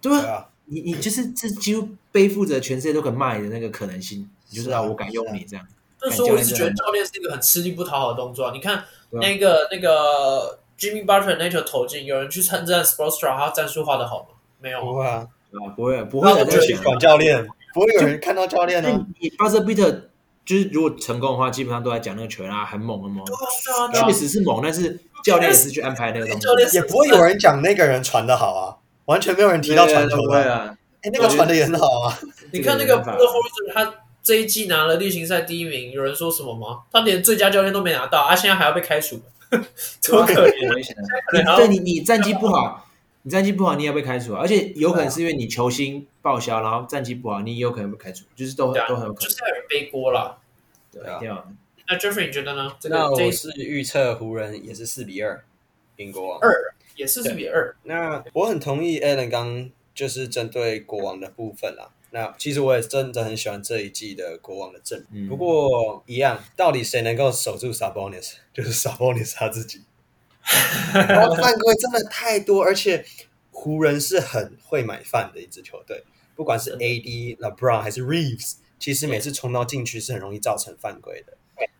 [0.00, 5.68] 对啊，你你就是这几乎背负着全世界都可骂你的那个可能性，你就知道我敢用你这样。
[6.02, 8.50] 所以说我一直觉得教练是一个很吃力不讨好的动作。
[8.50, 14.26] 你看那个那个 Jimmy Butler 那球投进，有人去称赞 Sportstra 他战术画的好吗？
[14.60, 15.28] 没有，不会啊，
[15.76, 19.06] 不会不会，就去管教练，不会有人看到教练呢。
[19.20, 20.02] 你 Buzzer Beater。
[20.44, 23.24] 就是如果成功的话，基本上都在讲那个球员啊，很猛很猛，
[23.94, 26.34] 确实是猛，但是教练也是去安排那个东
[26.68, 32.18] 西，也不会有人讲那个人传的好啊，完全没有人提到传球的啊，哎，那个传的也很好啊。
[32.50, 36.84] 你看那个 Budenholzer 他这一季拿了例行赛第一名，有人说什么吗？
[36.92, 41.56] 他连最佳教练都没拿到，啊，现在还要被开除， 多可怜！
[41.56, 42.88] 对你，你战绩不好，
[43.22, 50.38] 你战绩不好，你也要被开除，而且有可能是因为你球星报销，然后战绩不好，你也有可能被开除，就是都都很有可能，就是有人背锅了。
[50.92, 51.44] 对啊，
[51.88, 52.72] 那 Jeffrey 你觉得呢？
[52.78, 55.42] 这个我是预测湖人也是四比二
[55.96, 57.74] 赢国王，二也是四比二。
[57.82, 61.88] 那我很同意 Alan 刚就是针对国王的部分啦。
[62.12, 65.04] 那其实我也真的很喜欢这一季的国王的阵。
[65.10, 68.34] 嗯、不过一样，到底谁能够守住 Sabonis？
[68.54, 69.82] 就是 Sabonis 他自己。
[70.92, 73.04] 犯规真的太多，而且
[73.50, 78.54] 湖人是很会买饭的一支球队，不管是 AD、LeBron 还是 Reeves。
[78.78, 81.34] 其实每次冲到禁区是很容易造成犯规的，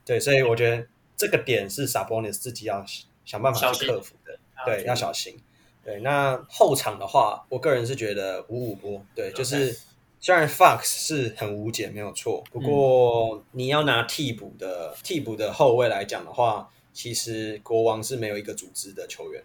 [0.04, 2.86] 对，所以我觉得这个点是 Sabonis 自己要
[3.24, 5.36] 想办法去克服的，对，要小心。
[5.84, 9.76] 对，那后场的话，我个人是觉得五五波，对，就是
[10.22, 19.42] 虽然 Fox 是很无解没有错，不过你要拿替补的替补的后卫来讲的话，其实国王是没有一个组织的球员，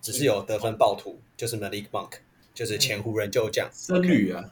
[0.00, 2.14] 只是有得分暴徒，就是 Malik Monk，
[2.52, 4.42] 就是前湖人旧将，僧侣啊，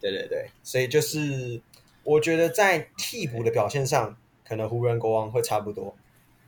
[0.00, 1.62] 对对对，所以就是。
[2.02, 5.94] 我觉得在替补的表现上，可能湖人国王会差不多。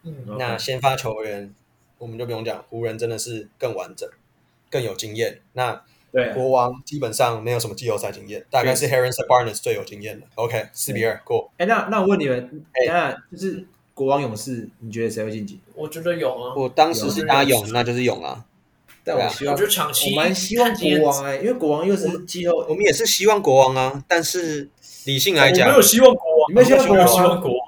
[0.03, 1.55] 嗯，那先发球员
[1.99, 4.09] 我们就不用讲，湖人真的是更完整、
[4.71, 5.43] 更有经验。
[5.53, 10.27] 那对国王基本上没有什么季后赛经验，大概是 Harris Barnes 最有经验的。
[10.35, 11.51] OK，四比二过。
[11.57, 15.59] 哎，那那我问你们，哎，就是国王勇士，你觉得谁会晋级？
[15.75, 16.55] 我觉得勇啊。
[16.55, 18.45] 我当时是打勇，那就是勇啊。
[19.03, 24.69] 但我希望，我觉得长期我蛮希望国王哎，因为国王又是季后，我们也是希望国王啊，但是。
[25.05, 27.62] 理性来讲，没有希望国王，没有希望国王，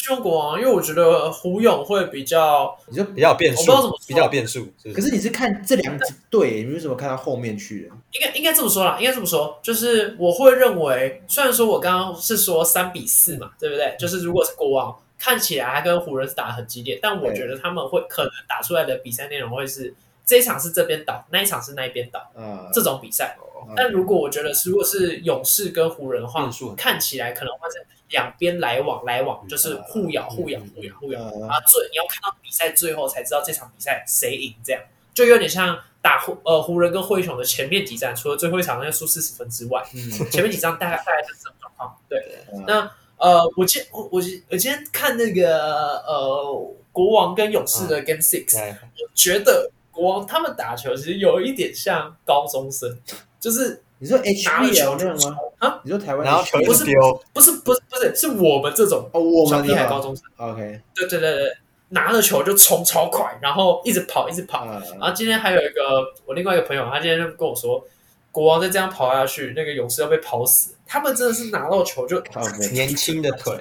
[0.00, 4.66] 去用国王，因为我觉得胡勇会比较，你就比较变数，不知道怎么比较变数。
[4.94, 7.96] 可是你是看这两支队，你为什么看到后面去了？
[8.12, 13.94] 应该应该这么说啦，应该这么说，就是我会认为，虽然说我刚刚是说三比四嘛，对不对？
[13.98, 19.94] 就是如果是国王，看起来他跟湖人是打得很激烈，但我觉得他们会可能打出来的比赛内容会是
[20.24, 23.36] 这一场是这边倒，那一场是那一边倒，嗯，这种比赛。
[23.76, 31.58] 但如果我觉得，如果是勇士跟湖人的话，看起来可能会是两边来往来往，就是互咬互咬互咬互咬啊！
[31.66, 34.82] 最你要看到比赛最后才知道这场比赛谁赢，这样
[35.14, 39.84] 就有点像打湖呃湖人跟灰熊的前面几战，除了最后一场要输四十分之外，
[40.30, 41.96] 前面几场大概大概就是这种状况。
[42.08, 52.98] 对，那呃，我今我我我今天看那个呃国王跟勇士的 Game Six，我觉得国王他们打球其实有一点像高中生。
[53.38, 55.36] 就是你说 HBL 那样吗？
[55.58, 56.84] 啊，你说台湾然后球不是
[57.34, 60.24] 不是不是不是是我们这种哦，我们小屁孩高中生。
[60.38, 61.52] OK，对对对对，
[61.90, 64.64] 拿着球就冲超快，然后一直跑一直跑。
[64.64, 67.86] 然后今天还有一个我另外一个朋友，他今天就跟我说，
[68.32, 70.74] 国王再这样跑下去，那个勇士要被跑死。
[70.86, 72.22] 他们真的是拿到球就
[72.72, 73.54] 年轻的腿，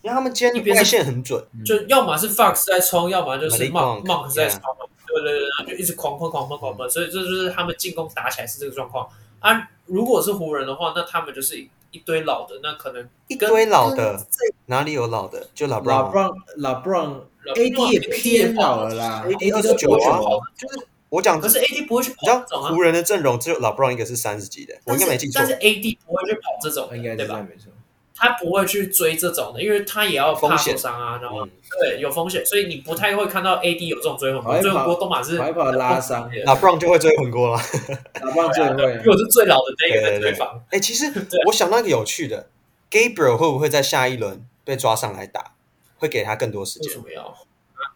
[0.00, 4.60] 因为他们今天外线很准，就要么是 Fox 在冲，要么就是 Monk Monk 在冲。
[5.06, 9.06] 对对对，然后就一直狂喷狂喷狂喷，所以这就是他们进攻打起来是这个状况
[9.40, 9.70] 啊。
[9.86, 11.56] 如果是湖人的话，那他们就是
[11.92, 14.26] 一堆老的，那可能一堆老的，
[14.66, 15.46] 哪里有老的？
[15.54, 16.12] 就老布朗，
[16.56, 17.24] 老布朗
[17.54, 20.18] ，AD 也偏老了啦，AD 都九啊，
[20.58, 22.72] 就是我讲，可是 AD 不会去跑这种啊。
[22.72, 25.34] 湖人的阵容只有老布朗一个是三十级的，我应该没记错。
[25.36, 27.46] 但是 AD 不会去跑这种，应该对吧？
[27.48, 27.70] 没错。
[28.18, 31.46] 他不会去追这种的，因为他也要怕受伤啊，然后
[31.78, 34.58] 对有风险，所以你不太会看到 AD 有这种追魂锅。
[34.58, 37.60] 追魂锅都马是跑一跑拉伤，那布朗就会追魂锅了。
[38.22, 40.64] 那布朗最会， 因为我是最老的那个在追防。
[40.70, 41.12] 哎，其实
[41.46, 42.48] 我想到一个有趣的
[42.90, 45.52] ，Gabriel 会不会在下一轮被抓上来打，
[45.98, 46.88] 会给他更多时间？
[46.88, 47.36] 为什么要？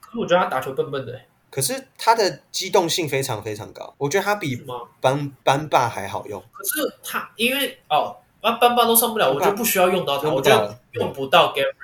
[0.03, 1.19] 可是我觉得他打球笨笨的。
[1.51, 4.63] 可是他的机动性非常非常高，我觉得他比
[5.01, 6.41] 班班霸还好用。
[6.53, 8.17] 可是他因为哦。
[8.41, 10.31] 啊，班霸都上不了，我就不需要用到他。
[10.31, 11.75] 我觉得用不到 Gabriel，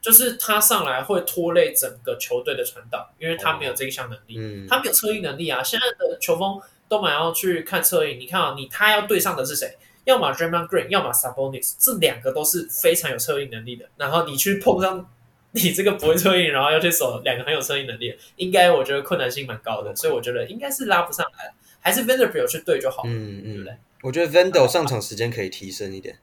[0.00, 5.62] 就是他上来会拖累整个球队的传导，因为他没有这一项能力，嗯、他没有策应能力啊。
[5.62, 9.76] 现在的球风都蛮要去看策应，你看啊，你他要对上的是谁？
[10.04, 13.86] 要么 Draymond Green，要么 Sabonis，这两个都是非常有策应能力的。
[13.96, 15.04] 然后你去碰上
[15.50, 23.76] 你这个不会策应，然后要去守两个很有策应能力，应该我觉得困难性蛮高的，所以我觉得应该是拉不上来，还是 Vanderbilt 去对就好，嗯嗯，对不对？
[24.06, 26.16] 我觉得 Vando 上场时间可以提升一点，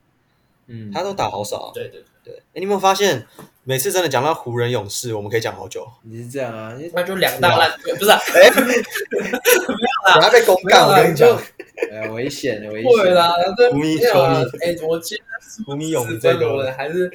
[0.68, 2.34] 嗯，他都打好少，对对对。
[2.34, 3.28] 哎，你有没有发现，
[3.66, 5.86] 每次真的讲到湖人勇士，我们可以讲好久。
[6.04, 6.74] 你是这样啊？
[6.94, 8.12] 那就两大烂队，不是？
[8.12, 11.38] 哎，不要啦，我要被公干，我跟你讲，
[11.92, 12.92] 哎，危险，危险。
[13.02, 13.34] 对啦，
[13.72, 17.12] 湖迷，球迷，哎，我今天湖迷勇士最多的还是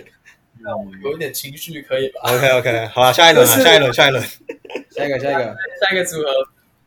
[0.61, 4.23] 让我有一点情绪，可以吧？OK，OK，好了，下一轮，下一轮，下一轮，
[4.91, 6.25] 下一个，下一个，下一个组合。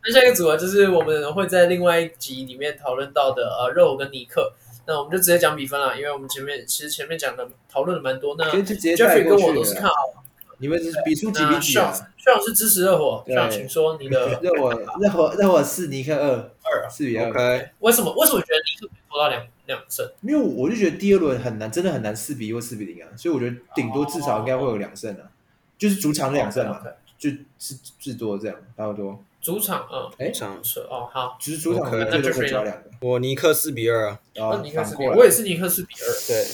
[0.03, 4.53] 那下一个组合就是我们会在另外一集里面讨论到的呃，热火跟尼克。
[4.87, 8.35] 那我们就直接讲比分了，因为我们前面其实前面讲的讨论的蛮多。
[8.35, 10.23] 那 Jeffrey 跟我都是看好，
[10.57, 11.93] 你们是比出几比几啊？
[12.17, 16.29] 薛老师支持热火，那请说你的 热火热火热火四尼克二
[16.63, 17.29] 二四比二。
[17.29, 20.03] OK，为什么为什么觉得尼克可以拖到两两胜？
[20.21, 25.29] 因为我就觉得第二轮很难，真的很难四比一或四比零啊，所以我觉得顶多至少应该会有两胜啊，
[25.77, 26.81] 就是主场两胜嘛，
[27.19, 29.23] 就是至多这样，差不多。
[29.41, 32.91] 主场，啊，哎，主场是哦，好，其实主场可能就是交两个。
[33.01, 36.07] 我尼克四比二啊，尼克四比二，我也是尼克四比二。
[36.27, 36.45] 对，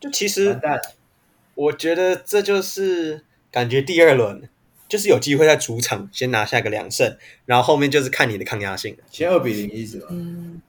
[0.00, 0.60] 就其实，
[1.54, 3.22] 我觉得这就是
[3.52, 4.48] 感觉第二轮
[4.88, 8.96] 就是有机会在主场先拿下个两胜，然后后面就是看你的抗压性。
[9.10, 10.08] 先二比零意思吧？
[10.10, 10.60] 嗯，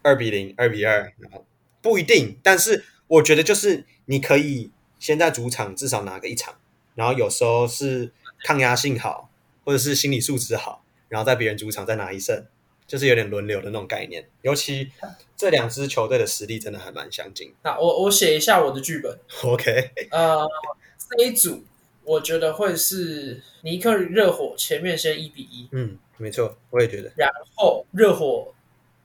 [0.00, 1.44] 二比零，二比二，然后
[1.82, 6.54] 不一定，但是我觉得就是你可以先在主场至少拿个一场，
[6.94, 8.10] 然后有时候是
[8.44, 9.30] 抗压性好，
[9.64, 10.81] 或者是心理素质好。
[11.12, 12.42] 然后在别人主场再拿一胜，
[12.86, 14.26] 就是有点轮流的那种概念。
[14.40, 14.90] 尤其
[15.36, 17.54] 这两支球队的实力真的还蛮相近。
[17.62, 19.14] 那我我写一下我的剧本。
[19.42, 20.48] OK，呃
[20.96, 21.64] ，C 组
[22.04, 25.68] 我觉得会是尼克热火前面先一比一。
[25.72, 27.12] 嗯，没错，我也觉得。
[27.14, 28.54] 然后热火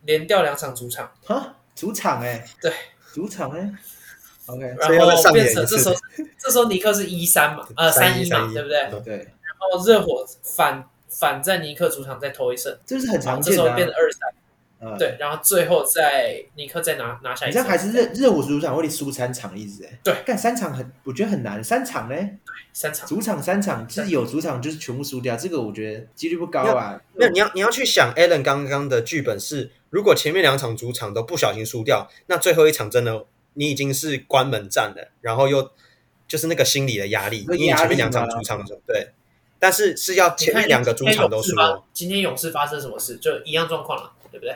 [0.06, 1.14] 连掉两场主场。
[1.26, 2.72] 哈，主场哎、欸，对，
[3.14, 3.76] 主场哎、欸。
[4.46, 5.96] OK，然后变成这时候
[6.40, 9.02] 这时候尼克是一三嘛，呃三一嘛，对不对？
[9.04, 9.18] 对。
[9.18, 10.90] 然后热火反。
[11.20, 13.58] 反在尼克主场再偷一胜，这是很常见的。
[13.58, 17.54] 这时候变成二三，对，然后最后在尼克再拿拿下一胜。
[17.54, 20.00] 这样还是热热火主场会输三场，一直哎。
[20.04, 21.64] 对，干三场很，我觉得很难。
[21.64, 22.16] 三场呢？
[22.16, 22.30] 对，
[22.72, 23.08] 三场。
[23.08, 27.02] 主场三场，就是有主场就是全部输掉，这个我觉得几率不高啊。
[27.14, 35.72] 没有，你要你要去想，Allen 刚刚的剧本是，如果前面两场主场都不小心输掉，那最后一场真的你已经是关门战了，然后又
[36.28, 39.10] 就是那个心理的压力，因为前面两场主场的时候，对，
[39.60, 41.56] 但是是要前面两个主场都输。
[41.94, 43.18] 今天勇士发生什么事？
[43.18, 44.56] 就一样状况了，对不对？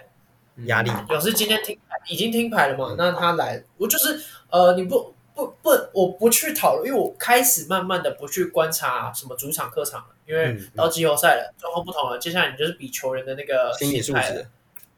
[0.66, 0.91] 压力。
[1.10, 1.78] 勇士今天听，
[2.08, 2.95] 已经听牌了嘛？
[2.97, 12.20] 那他来，我就是呃，你不不不，我不去讨论，因为我开始慢慢的不去观察什么主场客场了，因为到季后赛了，状况不同了。
[12.20, 14.47] 接下来你就是比球员的那个心理素质。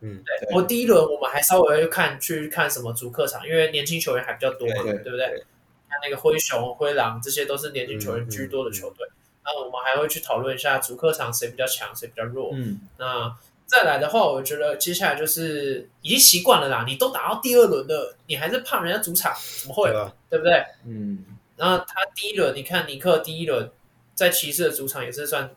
[0.02, 5.46] 嗯，对，我第一轮我们还稍微会看去看什么主客场，因为年轻球员还比较多嘛，对不对？
[5.88, 9.08] 看那个灰熊、灰狼，这些都是年轻球员居多的球队。
[9.46, 12.52] 那我们还会去讨论一下主客场谁比较强，谁比较弱。
[12.54, 13.36] 嗯，那
[13.66, 16.86] 再来的话，我觉得接下来就是已经习惯了啦。
[16.88, 19.34] 你都打到第二轮了，你还是怕人家主场？
[19.62, 19.92] 怎么会？
[20.30, 20.66] 对不对？
[20.86, 21.26] 嗯。
[21.56, 23.70] 然后他第一轮，你看尼克第一轮
[24.16, 25.52] 在骑士的主场也是算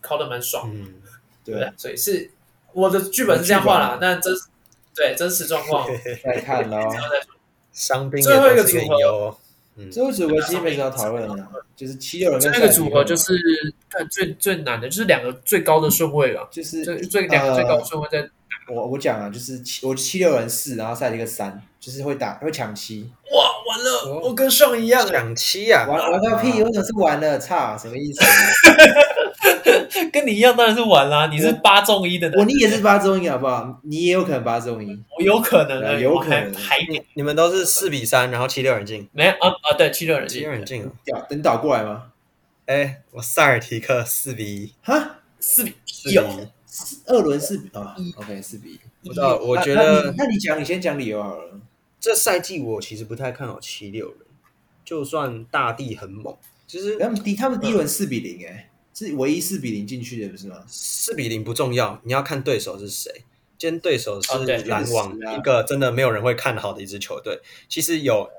[0.00, 0.94] 靠的蛮爽，嗯，
[1.44, 2.30] 对，所以是。
[2.72, 4.32] 我的剧本是这样画啦，但真
[4.94, 5.88] 对真实状况
[6.22, 6.88] 再看喽。
[7.72, 9.36] 伤兵最后一个组合，
[9.90, 12.40] 最后组合其实没什么讨论的，就是七六人。
[12.40, 13.32] 这个组合就是
[13.88, 18.28] 看最最难的，就是两个最高的顺位了，就是最最两个最高顺位在。
[18.68, 23.10] 我我讲啊，就是七我七六人四，然后赛一个三，就是会打会抢七。
[23.32, 25.86] 哇，完了，我跟上一样抢七啊！
[25.88, 27.36] 玩玩个屁，为什么是完了？
[27.36, 28.20] 差，什么意思？
[30.12, 31.26] 跟你一样，当然是玩啦。
[31.26, 33.80] 你是八中一的，我你也是八中一，好不好？
[33.84, 34.88] 你也有可能八中一，
[35.18, 36.52] 我有可能，有可能。
[37.14, 39.76] 你们都是四比三，然后七六人进，没啊啊？
[39.76, 40.90] 对，七六人进，七六人进。
[41.28, 42.12] 等倒过来吗？
[42.66, 45.74] 哎，我塞尔提克四比一，哈，四比
[46.06, 46.16] 一，
[47.06, 48.80] 二轮四比啊，OK，四比一。
[49.08, 51.60] 不知道，我觉得，那你讲，你先讲理由好了。
[51.98, 54.18] 这赛季我其实不太看好七六人，
[54.84, 56.34] 就算大地很猛，
[56.66, 58.69] 其实他们第他们第一轮四比零，哎。
[59.06, 60.62] 是唯一四比零进去的，不是吗？
[60.66, 63.10] 四比零不重要，你要看对手是谁。
[63.56, 67.40] 今天对手是篮网，一个真的没有人会看好的一支球队。
[67.66, 68.30] 其实有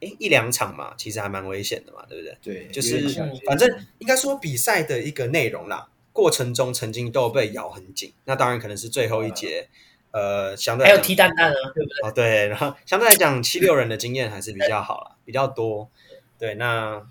[0.00, 2.36] 诶一两场嘛，其实还蛮危险的嘛，对不对？
[2.42, 3.08] 对，就是
[3.46, 3.66] 反正
[3.98, 8.12] 应该说比赛的一个内容啦，过程中曾经都被咬很紧。
[8.26, 9.68] 那当然可能是最后一节，
[10.10, 12.08] 呃，相对还有踢蛋蛋啊，对不对？
[12.08, 15.88] 哦，对，然后相对来讲，七六人的经验还是比较好了，比较多。
[16.38, 17.06] 对，那。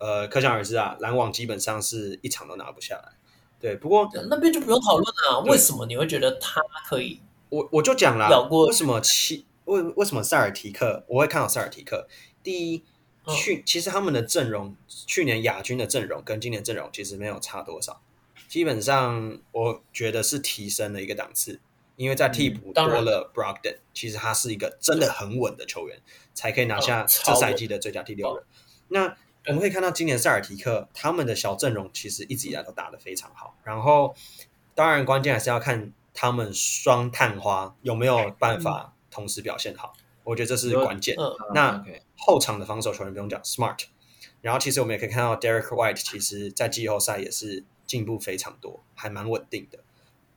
[0.00, 3.12] 呃，可想而知啊，篮网基本上是一场都拿不下来。
[3.60, 5.42] 对，不过那边就不用讨论了。
[5.42, 7.20] 为什么你会觉得他可以？
[7.50, 12.08] 我我就讲了，为什么七为为什么塞尔提克我会看好塞尔提克？
[12.42, 12.82] 第一，
[13.28, 18.00] 去其实他们的阵容，去年亚军的阵容跟今年阵容其实没有差多少，
[18.48, 21.60] 基本上我觉得是提升了一个档次，
[21.96, 26.00] 因为在替补多了 Brogden，其实他是一个真的很稳的球员，
[26.32, 28.44] 才可以拿下这赛季的最佳第六人。
[28.88, 29.16] 那
[29.46, 33.56] 我们可以看到，今年塞尔提克他们的小阵容其实一直以来都打得非常好。
[33.64, 34.14] 然后，
[34.74, 39.94] 当然关键还是要看他们双探花有没有办法同时表现好。
[40.24, 41.16] 我觉得这是关键。
[41.54, 41.82] 那
[42.16, 43.86] 后场的防守球员不用讲，Smart。
[44.42, 49.78] 然后，其实我们也可以看到，Derek White 其实在季后赛也是进步非常多，还蛮稳定的。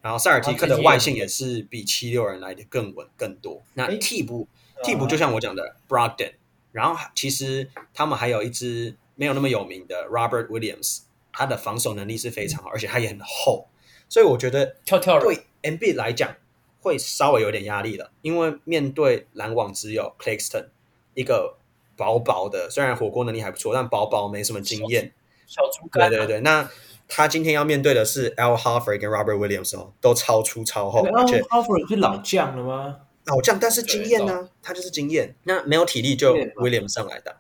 [0.02, 3.62] 然后，塞尔提克的外线也是比七六人来的更稳更多。
[3.74, 4.48] 那替补
[4.84, 6.34] 替补就像我讲的，Brogdon。
[6.74, 13.68] 然后其实他们还有一支没有那么有名的 Robert Williams，他的防守能力是非常好，而且他也很厚，
[14.10, 16.36] 所以我觉得跳跳对 Embiid 来讲
[16.82, 20.66] 会稍微有点压力了，因为面对篮网只有 Claxton
[21.14, 21.58] 一个
[21.96, 25.14] 薄薄的，虽然火锅能力还不错，但薄薄没什么经验。
[25.46, 26.10] 小猪肝。
[26.10, 26.68] 对对对，那
[27.08, 32.98] 他今天要面对的是 Al Harford 跟 Robert Williams 哦，都超粗超厚，而且 Al Harford 是老将了吗？
[33.26, 34.50] 老将，但是经验呢？
[34.62, 35.36] 他就是经验。
[35.44, 37.34] 那没有体力就 William 上来打。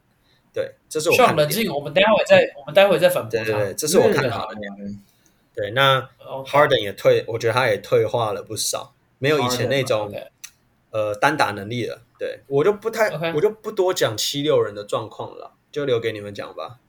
[0.53, 1.73] 对，这是我看冷静。
[1.73, 3.31] 我们待会再，我们待会再反驳。
[3.31, 4.59] 对对，这是我看好的。
[5.55, 6.09] 对，那
[6.45, 10.13] Harden 也退，我觉得他也退化了不少，没有以前那种
[10.91, 12.01] 呃单打能力了。
[12.17, 16.79] 对，我就不太，我就不多讲七六人的状况了，就留给你们讲吧。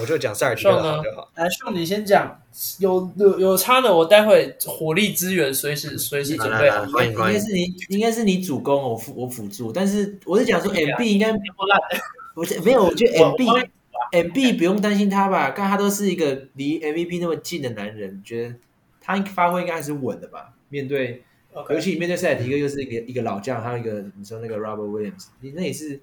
[0.00, 1.30] 我就讲塞尔提克就好。
[1.34, 2.40] 来，秀你先讲，
[2.78, 6.84] 有有有差的，我待会火力支援随时随时准备好。
[7.02, 9.70] 应该是你，应该是你主攻，我辅我辅助。
[9.70, 11.80] 但是我是讲说，MB 应该不烂。
[12.34, 13.68] 我没有，我觉得 MB
[14.12, 15.50] MB 不用担心他吧？
[15.50, 18.54] 刚他都是一个离 MVP 那么近的男人，觉得
[19.00, 20.54] 他发挥应该还是稳的吧？
[20.70, 21.22] 面对，
[21.68, 26.00] 尤其面对塞尔提克又是一个一个老将，还有一个你说那个 Robert Williams，你那也是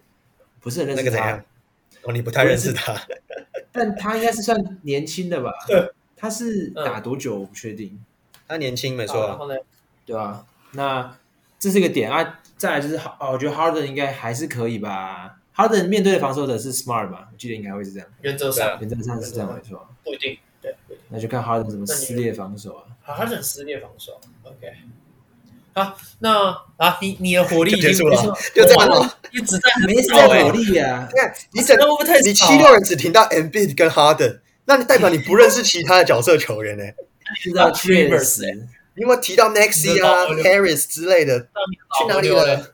[0.59, 1.43] 不是很认识他？
[2.09, 2.99] 哦，你不太认识他。
[3.71, 5.51] 但他应该是算年轻的吧？
[6.17, 7.39] 他是打多久？
[7.39, 8.03] 我不确定。
[8.47, 9.39] 他年轻没错，
[10.05, 10.43] 对吧？
[10.71, 11.15] 那
[11.59, 12.39] 这是一个点啊。
[12.57, 15.39] 再来就是，哦，我觉得 Harden 应该还是可以吧。
[15.55, 17.29] Harden 面对的防守者是 Smart 吧？
[17.31, 18.07] 我记得应该会是这样。
[18.21, 19.87] 原则上，原则上是这样没错。
[20.03, 20.75] 不一定，对。
[21.09, 22.83] 那就看 Harden 怎么撕裂防守啊。
[23.05, 24.73] Harden 撕裂防守，OK。
[25.79, 29.17] 啊，那啊，你你的火力已经结束了，就这样了。
[29.31, 31.07] 一直在没什么火力啊！
[31.11, 31.85] 你看，你整个
[32.23, 36.83] 你七六人只听到 Embiid 跟 Harden，那你代表你不认识其他的角色球员呢？
[37.41, 38.43] 知道 t r i v e r s
[38.95, 41.39] 你有没有提到 Maxey 啊、Harris 之类的？
[41.39, 42.73] 去哪里了？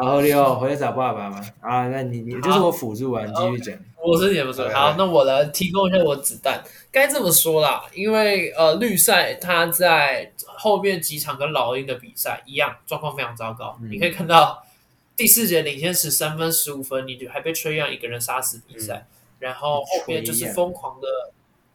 [0.00, 1.40] 然后六回来找爸爸嘛。
[1.60, 3.78] 啊，那你你就是我辅助啊，你继续讲。
[4.02, 4.68] 我是也不是。
[4.68, 6.62] 好，那我来提供一下我子弹。
[6.92, 13.76] 该这么说啦，因为呃，绿赛他在后面几场跟老鹰的比赛一样，状况非常糟糕。
[13.82, 14.62] 嗯、你可以看到
[15.16, 19.06] 第四节领先十三分十五分，你就还被吹让一个人杀死比赛。
[19.08, 21.08] 嗯、然后后面就是疯狂的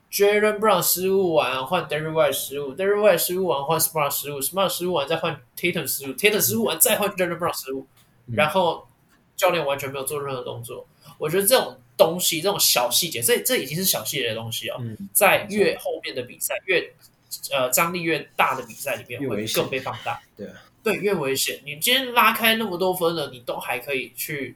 [0.09, 7.37] Jaylen Brown 失误完换 Derrick White 失误，Derrick White 失误完换 Smart 失误，Smart 失误完再换 Tatum 失误，Tatum 失误完再换 Jaylen
[7.37, 8.00] Brown 失误，嗯、
[8.35, 8.87] 然后
[9.35, 10.87] 教练完全没有做任何动作。
[11.17, 11.77] 我觉得这种。
[11.97, 14.77] 东西这种小细节，这这已经是小细节的东西哦。
[14.79, 16.91] 嗯、在越后面的比赛，越
[17.51, 20.19] 呃张力越大的比赛里面，会更被放大。
[20.35, 20.49] 对
[20.81, 21.61] 对，越危险。
[21.63, 24.55] 你今天拉开那么多分了，你都还可以去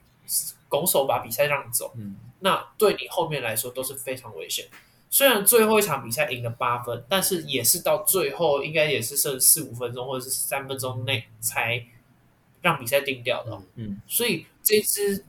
[0.68, 1.92] 拱手把比赛让走。
[1.96, 4.66] 嗯，那对你后面来说都是非常危险。
[5.08, 11.80] 虽然最后一场比赛赢了八分，但是也是到最后应该也是剩四五分钟或者是三分钟内才
[12.66, 13.62] 让比赛定掉的。
[13.76, 15.24] 嗯，所以这支。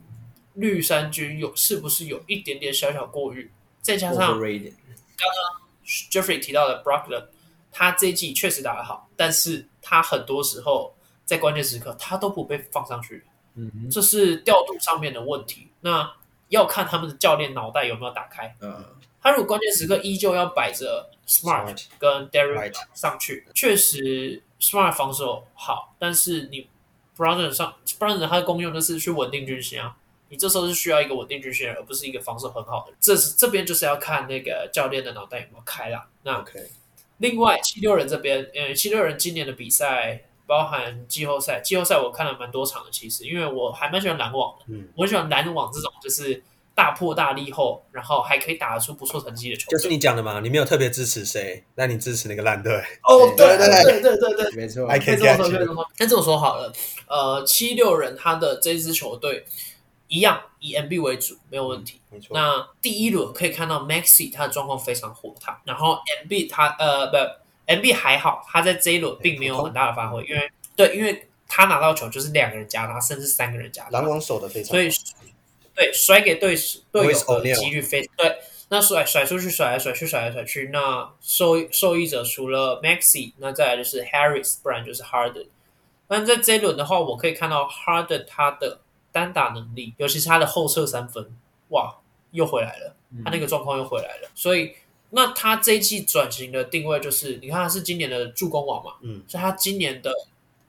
[0.54, 3.48] 绿衫军有是不是有一点点小小过誉？
[3.80, 5.62] 再加上刚刚
[6.10, 7.26] Jeffrey 提到的 Brooklyn，
[7.70, 13.22] 他这一季确实打得好，但是他很多时候在关键时刻他都不被放上去，
[13.54, 15.68] 嗯哼，这是调度上面的问题。
[15.82, 16.12] 那
[16.48, 18.52] 要看他们的教练脑袋有没有打开。
[18.60, 18.84] 嗯，
[19.22, 26.68] 他如果关键时刻依旧要摆着 Smart 跟 Derrick 上去，确实 Smart 防守好，但是你
[27.18, 29.96] Brogdon 上 Brogdon 他的功用就是去稳定军心啊。
[30.30, 32.92] 你这时候是需要一个稳定军心，而不是一个防守很好的。
[33.00, 36.06] 这是这边就是要看那个教练的脑袋有没有开啦。
[36.22, 36.68] 那 OK，
[37.16, 46.42] 另外七六人这边，嗯，七六人今年的比赛包含季后赛，季后赛我看了蛮多场的，其实因为我还蛮喜欢篮网的，嗯，我很喜欢篮网这种就是
[46.78, 49.76] 大破大立后，然后还可以打得出不错成绩的球队。
[49.76, 52.72] 就是你讲的嘛，你没有特别支持谁，那你支持那个烂队。
[53.02, 55.90] 哦，对对对对对对，没错，还可以这么说，可以这么说。
[55.98, 56.72] 那这么说好了，
[57.08, 59.44] 呃，七六人他的这支球队。
[60.10, 62.00] 一样以 MB 为主，没有问题。
[62.08, 62.28] 没错。
[62.32, 67.16] 那第一轮可以看到 Maxey 他的状况非常火烫，然后 MB 他呃不
[67.70, 73.98] MB 还好，他在这一轮并没有很大的发挥，因为对，因为他拿到球就是两个人夹他，甚至三个人夹他。
[73.98, 74.90] 篮网守的非常好，所以
[75.78, 76.54] 对甩给队
[76.92, 78.36] 队友的几率非常对。
[78.68, 85.46] 那甩甩出去，甩来甩去，甩来甩去，那受受益者除了 Maxey，那再来就是 Harris，不然就是 Harden。
[86.06, 88.80] 但在这一轮的话，我可以看到 Harden 他的。
[89.10, 91.34] 单打能力，尤其是他的后撤三分，
[91.70, 91.96] 哇，
[92.30, 94.28] 又回来了，他那个状况又回来了。
[94.28, 94.74] 嗯、所以，
[95.10, 100.12] 那他这一季转型的定位就是，你看他是今年的助攻王嘛，嗯，所以他今年的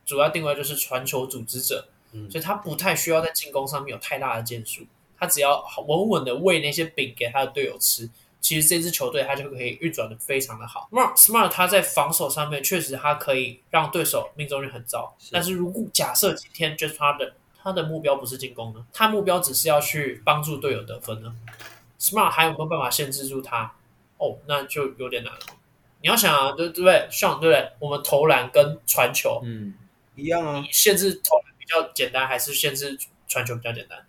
[0.05, 4.83] 主要定位就是传球组织者，嗯，所以他不太需要在进攻上面有太大的建树，
[5.19, 8.09] 他只要稳稳的喂那些饼给他的队友吃，
[8.39, 10.87] 其实这支球队他就可以运转的非常的好。
[10.91, 21.35] Smart Smart 他在防守上面确实他可以让对手命中率很糟，是但是如果假设今天 James Harden 他的目标不是进攻呢，他目标只是要去帮助队友得分呢。
[21.99, 23.73] Smart 还有没有办法限制住他？
[24.17, 25.39] 哦，那就有点难了。
[26.01, 27.07] 你要想啊，对对不对？
[27.11, 27.71] 像对不对？
[27.79, 29.73] 我们投篮跟传球，嗯，
[30.15, 30.61] 一样啊。
[30.61, 32.97] 你限制投篮比较简单，还是限制
[33.27, 33.99] 传球比较简单？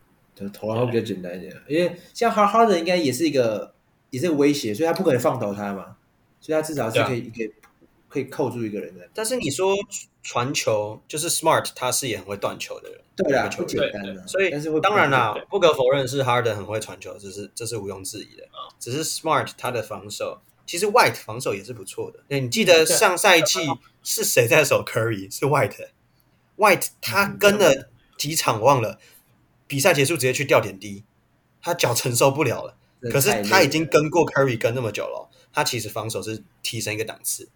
[0.40, 3.74] 对，投篮会比较简单一点，因为像 Harden 应该也是一个
[4.10, 5.96] 也是威胁，所以他不可能放倒他嘛，
[6.40, 7.52] 所以他至少是可以可以。
[8.12, 9.72] 可以扣住一个人的，但是你说
[10.20, 14.26] 传球就是 Smart，他是也很会断球的人，对啊，不简单的。
[14.26, 14.50] 所以
[14.82, 18.48] 当然啦，不可否认是 Harden 很会传球，这是这是毋庸置疑的。
[18.80, 22.18] 只是 Smart 他的防守，其实 White 防守也是不错的。
[22.36, 23.60] 你记得上赛季
[24.02, 25.32] 是谁在守 Curry？
[25.32, 25.90] 是 White。
[26.56, 28.98] White 他跟了几场忘了，
[29.70, 31.04] 比赛结束直接去吊点滴，
[31.62, 32.76] 他脚承受不了了。
[33.08, 37.48] 可是他已经跟过 Curry 跟那么久了，他其实防守是提升一个档次。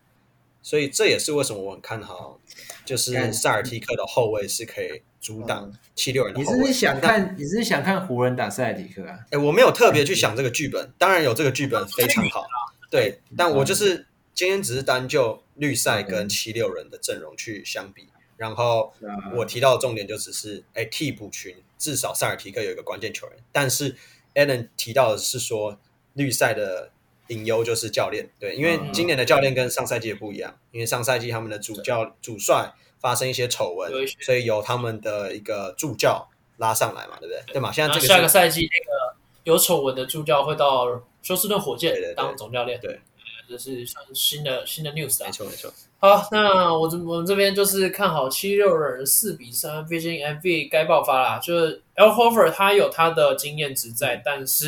[0.63, 2.39] 所以这也是为什么我很看好，
[2.85, 6.61] 就是塞尔提克的后卫是可以阻挡七六人的后卫。
[6.61, 7.35] 你是想看？
[7.37, 9.19] 你是想看湖人打塞尔提克啊？
[9.33, 12.47] 哎，我没有特别去想这个剧本，当然有这个剧本非常好，
[12.89, 13.19] 对。
[13.37, 18.95] 但我就是今天只是单就绿赛跟七六人的阵容去相比，然后
[19.35, 23.95] 我提到的重点就只是，哎，替补群至少塞尔提克有一个关键球员，但是
[24.35, 25.79] Allen 提到的是说
[26.15, 26.91] 绿赛的。
[27.29, 36.29] 隐忧就是教练，对，因为今年的教练跟上赛季也不一样，因为上赛季他们的主教主帅发生一些丑闻，所以由他们的一个助教
[36.59, 37.55] 拉上来嘛，对不对？
[37.55, 37.73] 对嘛？
[37.73, 43.01] 现在这个下个赛季那个有丑闻的助教会到休斯顿火箭当总教练，对，
[43.49, 45.73] 这是算是新的新的 news 没错没错。
[46.05, 51.39] 好，那我这我们这边就是看好七六人四比三，毕竟 Embiid 该爆发啦。
[51.39, 54.67] 就是 Al Horford 他有他的经验值在，但是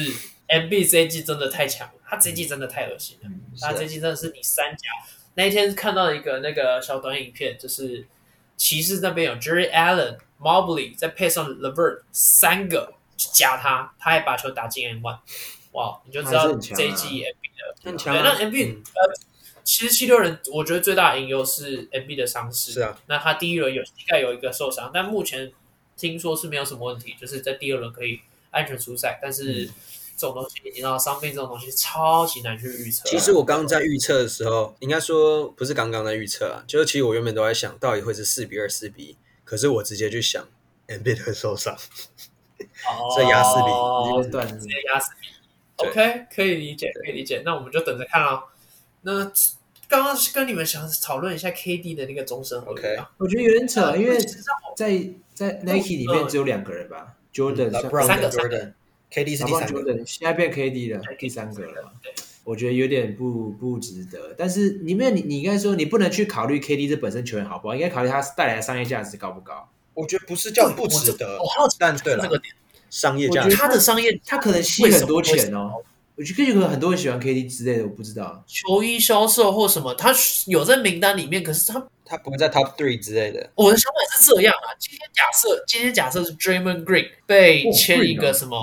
[0.48, 3.28] Embiid 这一季真的太强了，他这一季真的太恶心了。
[3.28, 4.88] 嗯、他这一季真的是你三甲。
[5.34, 8.06] 那一天看到一个那个小短影片，就是
[8.56, 15.18] 骑士那边有 Jarrett Allen、Mobley 再配上 LeVert 三个夹他，他还把球打进 M one。
[15.72, 18.16] 哇，你就知道这一季 Embiid 的很强。
[18.16, 19.14] 那 Embiid 呃，
[19.66, 22.70] 其实七六人我觉得最大的隐忧是 Embiid 的伤势。
[22.70, 25.52] 是啊，那他第一轮有膝盖有一个受伤，但目前
[25.96, 28.20] 听说是没有什么问题，就是在第二轮可以
[28.52, 29.18] 安全出赛。
[29.20, 29.66] 但是
[30.16, 33.08] 这种东西，你知道伤病这种东西超级难去预测。
[33.08, 40.46] 其实我刚刚在预测的时候，应该说不是刚刚在预测啊，就是其实我原本都在想到底会是四比二、四比一，可是我直接去想
[40.86, 41.76] Embiid 会受伤，
[43.14, 45.30] 所以压四比一，直接断，直接压四比一。
[45.88, 47.42] OK，可以理解，可以理解。
[47.44, 48.44] 那我们就等着看啊。
[49.06, 49.24] 那
[49.88, 53.04] 刚刚是跟你们想讨论一下 KD 的那个终身合约啊。
[53.04, 53.14] Okay.
[53.18, 54.18] 我觉得有点扯，因为
[54.76, 57.70] 在在 Nike 里面只有两个人吧，Jordan、
[58.04, 61.92] 三个 Jordan，KD 是第三个，Jordan 现在变 KD 了，第三个了。
[62.42, 64.34] 我觉得有点不不值得。
[64.36, 69.68] 但是里面你你应该说你不能去考虑 KD 这本身球员好不好，应该考虑他带来的商业价值高不高。
[69.94, 71.38] 我觉得不是叫不值得，
[71.78, 72.52] 但对了这个点。
[72.90, 75.82] 商业价值，他的商业他可能吸很多钱哦。
[76.16, 80.14] 我觉得可能很多人喜欢 KD 之类的，我不知道球衣销售或什么，他
[80.46, 83.50] 有在名单里面，可是他他不会在 Top Three 之类的。
[83.54, 88.60] 我的想法是这样啊，今天假设今天假设是 Draymond Green 被签一个什么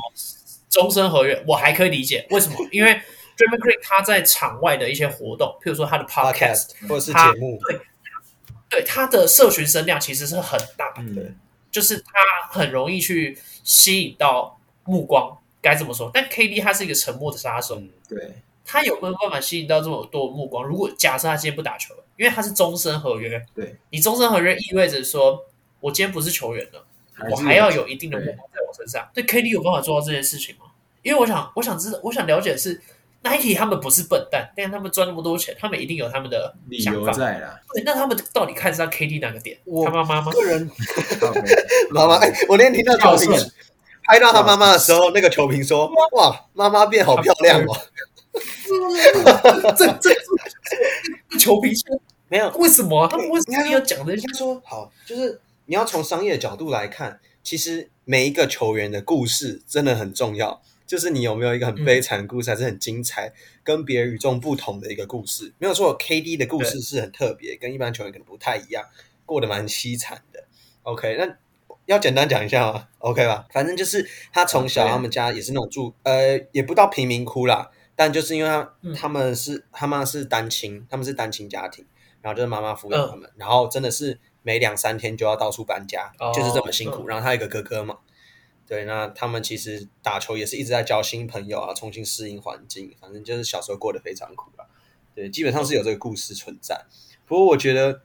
[0.70, 2.56] 终身合约，我还可以理解 为什么？
[2.72, 2.91] 因为
[3.38, 7.80] Draymond Green 他在场外的一些活动，譬如说他的 Podcast 或者是节目，对
[8.70, 11.34] 对，他的社群声量其实是很大的，
[11.70, 12.14] 就是他
[12.49, 13.38] 很容易去。
[13.66, 16.11] 吸引到目光，该怎么说？
[16.14, 20.64] 但 KD 他是一个沉默的杀手，嗯、对，他有没有办法吸引到这么多目光？
[20.64, 25.45] 如果假设他今天不打球了，因为他是终身合约，对，你终身合约意味着说，
[25.80, 29.09] 我今天不是球员了，还我还要有一定的目光在我身上。
[29.14, 30.66] 对，KD 有办法做到这件事情吗？
[31.01, 32.82] 因为我想，我想知道，我想了解的是。
[33.26, 37.57] Nike 他们不是笨蛋，但他们赚那么多钱，他们一定有他们的想法理由在啦。
[37.74, 39.57] 对，那他们到底看上 KD 哪个点？
[39.64, 40.30] 我他妈妈吗？
[40.30, 40.70] 个人
[41.91, 43.32] 妈妈，哎，我那天听到球评
[44.04, 47.76] 拍到他妈妈的时候，那个球评说：“哇，妈妈变好漂亮哦。”
[49.78, 50.14] 这这
[51.30, 52.49] 这球评说没有？
[52.58, 53.08] 为什么？
[53.08, 54.16] 他们为什么要讲的？
[54.16, 63.34] 他说：“好，就是你要从商业的角度来看，其实每一个球员的故事真的很重要。”就是你有没有一个很悲惨的故事，还是很精彩、嗯、
[63.64, 65.51] 跟别人与众不同的一个故事？
[65.58, 68.84] 没有错，KD 的故事是很特别，跟一般球员可能不太一样，
[69.26, 70.43] 过得蛮凄惨的。
[70.84, 71.38] OK，那
[71.86, 81.86] 要简单讲一下吗？OK 吧，反正就是他从小他们家也是那种住，呃，也不到贫民窟啦，但就是因为他、嗯、他们是他妈是单亲，他们是单亲家庭，
[82.21, 87.07] 然后就是妈妈抚养他们，嗯、然后真的是每两三天就要到处搬家，哦、就是这么辛苦。
[87.07, 87.97] 然后他有一个哥哥嘛。
[88.65, 94.65] 对，那他们其实打球也是一直在交新朋友啊，重新适应环境，反正就是小时候过得非常苦啊。
[95.13, 96.81] 对，基本上是有这个故事存在。
[97.25, 98.01] 不过我觉得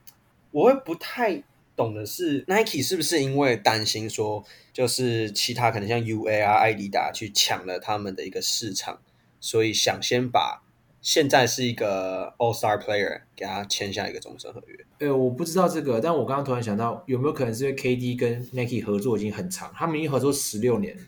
[0.51, 1.41] 我会不太
[1.79, 8.99] 懂的是，Nike 是不是因为担心说，就是其他可能像 UA 啊、艾迪达去抢了他们的一个市场，
[9.39, 10.63] 所以想先把。
[11.01, 14.77] 现在是一个 All Star Player，给他签下一个终身合约。
[14.99, 21.03] 呃，我不知道这个，但我刚刚突然想到，有没有可能是因为 KD 跟 Nike 合作已经很长，他们已经合作十六年了。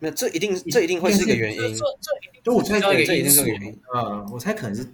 [0.00, 1.60] 那这一定，这一定会是一个原因。
[1.76, 1.84] 这
[2.42, 3.80] 这我猜可能这一定是个原因。
[3.94, 4.84] 嗯，我猜可能是，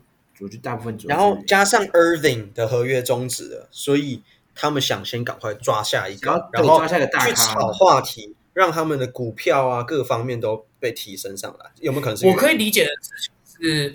[0.40, 0.98] 我觉得大部分。
[1.08, 4.22] 然后加上 Irving 的合约终止了，所以
[4.56, 11.70] 他们想先赶快抓下一个，然后抓下一个大咖，去炒话题，让他们的股票啊各方面都被提升上来。
[11.80, 12.26] 有没有可能是？
[12.26, 13.94] 我可以理解的事情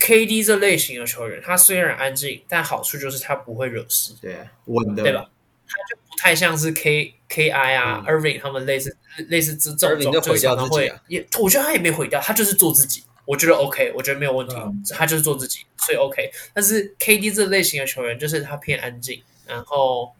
[0.00, 5.28] KD 这类型的球员，他虽然安静，但好处就是他不会惹事，对，稳的，对吧？
[5.66, 16.30] 他就不太像是 K K I 啊、嗯、Irving 他们类似类似这这种，就可能会也，我觉得他也没毁掉，他就是做自己，我觉得 OK，我觉得没有问题，嗯、他就是做自己，所以 OK。
[16.54, 20.12] 但是 KD 这类型的球员，就是他偏安静，然后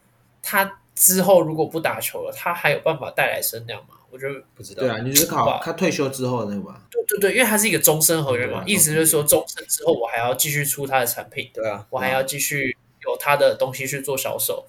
[0.43, 3.91] 他之后如果不打球了，他还有办法带来声量吗？
[4.11, 4.81] 我觉得不知道。
[4.81, 6.83] 对啊，你是考他退休之后的那个吧？
[6.91, 12.75] 对对对，因为他是一个终身合约嘛，意思就是说终身之后我还要继续出他的产品，对啊，我还要继续
[13.05, 14.67] 有他的东西去做销售。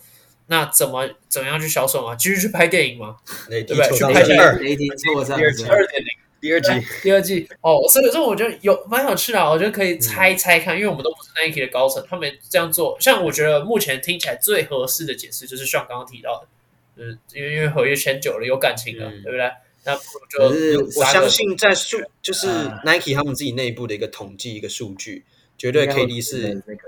[0.47, 2.16] 那怎么怎么样去销售嘛？
[2.16, 3.16] 继续去拍电影吗？
[3.47, 3.97] 对不对？
[3.97, 4.88] 去拍电影二点零
[6.42, 6.70] 第二季
[7.04, 16.48] 第二季哦，所以这我觉得有蛮有趣的，我觉得可以猜一猜看，因为我们都不是 Nike 的高层，他们这样做，像我觉得目前听起来最合适的解释就是像刚刚提到的。
[16.98, 19.50] 就是因为因为合约签久了有感情了，嗯、对不对？
[19.86, 20.02] 那不
[20.38, 22.48] 如就我相信在数就是
[22.84, 25.24] Nike 他们自己内部的一个统计一个数据，
[25.58, 26.82] 绝对 KD 是那个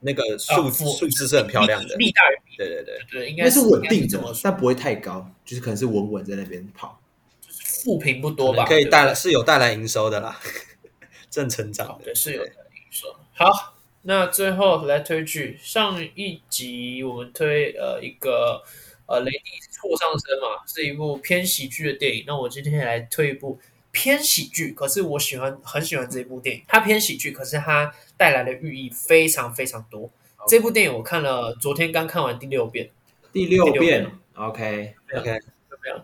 [0.00, 2.56] 那个数数字是很漂亮的，利大于弊。
[2.58, 7.01] 对对对对，应该是稳定的，但不会太高，就是可能是稳稳在那边跑，就是
[7.82, 10.38] 负评不多吧，可以带来是有带来营收的啦，
[11.30, 13.14] 正成长对，是有带来营收。
[13.34, 18.62] 好，那最后来推剧，上一集我们推呃一个
[19.06, 23.58] 呃雷迪错上身嘛，是一部偏喜剧的电影，那我今天来推一部。
[23.94, 26.62] 偏喜剧，可是我喜欢很喜欢这部电影。
[26.66, 30.10] 它偏喜剧，可是它带来的寓意非常非常多。
[30.48, 32.88] 这部电影我看了，昨天刚看完第六遍。
[33.34, 35.38] 第六遍，OK OK。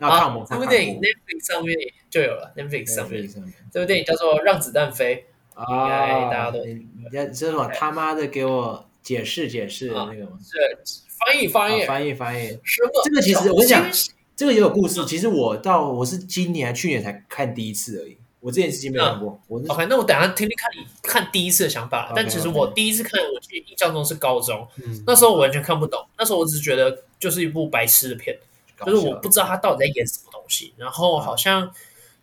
[0.01, 1.77] 那看我们这部电影 Netflix 上面
[2.11, 3.29] 就有了，Netflix 上面
[3.73, 5.27] 这部电影叫做《让子弹飞》
[5.61, 10.39] 啊，应该大家都你这是我他妈的给我解释解释那个吗？
[10.43, 12.59] 是翻译翻译翻译翻译。
[13.05, 13.91] 这个其实我跟你讲。
[14.37, 15.05] 这个也有故事。
[15.05, 18.17] 其实我到我是今年去年才看第一次而已。
[18.39, 19.33] 我之前是没有看过。
[19.33, 22.09] 嗯、我 OK，那我等下听听看你看第一次的想法。
[22.09, 26.07] Okay, 但其实我第一次看，我记得印象中是高中，嗯、那时候我完全看不懂。
[26.17, 28.39] 那时候我只是觉得就是一部白痴的片，
[28.87, 30.73] 就是我不知道他到底在演什么东西。
[30.77, 31.73] 然后好像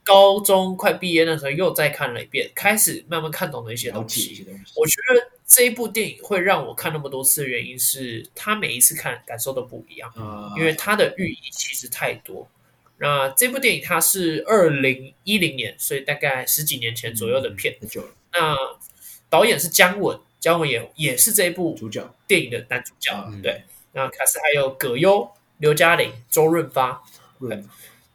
[0.03, 4.45] 高中快毕业那时候又再看了一遍，开始慢慢看懂了一些东西。
[4.75, 5.31] 我觉得。
[5.47, 10.11] 这一部电影会让我看那么多次的原因是，他每一次看感受都不一样，
[10.57, 12.47] 因为它的寓意其实太多。
[12.97, 17.77] 那这部电影它是二零一零年，所以大概十几年前左右的片。
[18.33, 18.57] 那
[19.29, 23.13] 导演是姜文，姜文也也是这一部主角电影的男主角。
[23.43, 23.61] 对，
[23.93, 27.01] 那卡斯还有葛优、刘嘉玲、周润发。
[27.39, 27.63] 对，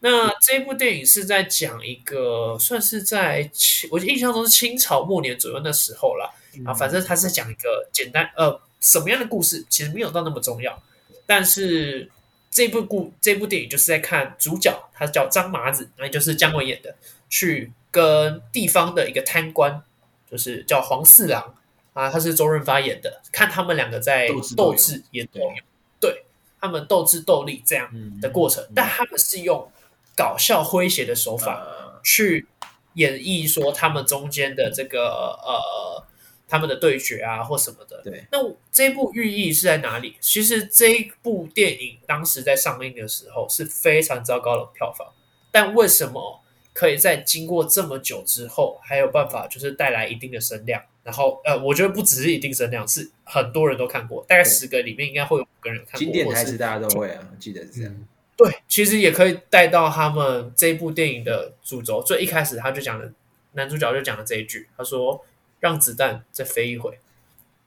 [0.01, 3.51] 那这一部电影是在讲一个，算是在
[3.91, 6.34] 我印象中是清朝末年左右那时候了。
[6.64, 10.82] 啊，反正他是讲一个简单呃什么样的故事，其实没有到那么重要。
[11.24, 12.11] 但是
[12.51, 16.97] 这部故这部电影就是在看主角，他叫张麻子，那也就是姜文演的，
[17.28, 19.80] 去跟地方的一个贪官，
[20.28, 21.55] 就是叫黄四郎
[21.93, 25.55] 啊，他是周润发演的，看他们两个在斗智也斗勇，
[26.01, 26.24] 对
[26.61, 27.91] 他们斗智斗力这样
[28.21, 29.71] 的过程，但他们是用
[30.17, 31.67] 搞笑诙谐的手法
[32.05, 32.47] 去
[32.95, 35.09] 演绎说他们中间的这个
[35.45, 36.05] 呃。
[36.53, 38.03] 他们的对决啊，或什么的。
[38.03, 38.39] 对，那
[38.73, 40.17] 这一部寓意是在哪里？
[40.21, 45.07] 其实这一部电影当时在上映的时候是非常糟糕的票房，
[45.53, 46.41] 但为什么
[46.73, 50.83] 可以在经过这么久之后还有办法，就是带来一定的声量？
[51.11, 55.99] 然后，呃，我觉得不只是一定声量，是很多人都看过，大概十个里面应该会有五个人看过。
[55.99, 58.07] 经典台词大家都会啊，我记得是这样。
[58.37, 62.03] 对，其实也可以带到他们这部电影的主轴。
[62.03, 63.13] 最一开始他就讲了，
[63.53, 65.25] 男主角就讲了这一句，他说。
[65.61, 66.99] 让子弹再飞一回。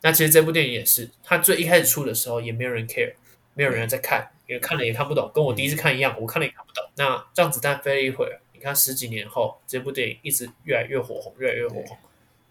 [0.02, 3.14] 那其实这部电影也是，他最一开始出的时候也没有人 care，
[3.54, 6.84] 没有人在看，因为看了也看不懂，跟我第一次看一样，我看了也看不懂。
[6.96, 11.96] 那让子弹飞了一会，你看十几年后，这部电影一直越来越火红，越来越火红，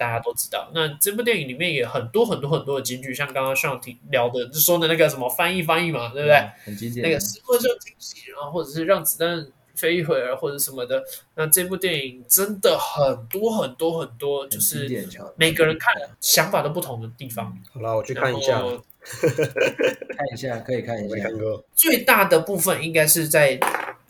[0.03, 0.71] 大家都知道。
[0.75, 6.51] 那这部电影里面也很多很多很多的金句，像刚刚上提聊的就说的那个什么翻译翻译嘛，对不对？
[6.65, 7.07] 很经典。
[7.07, 9.47] 那个时刻就惊喜，然后或者是让子弹。
[9.75, 11.03] 飞一会儿或者什么的，
[11.35, 14.87] 那这部电影真的很多很多很多，就是
[15.35, 17.57] 每个人看想法都不同的地方。
[17.73, 21.29] 好了，我去看一下， 看一下可以看一下。
[21.75, 23.59] 最大的部分应该是在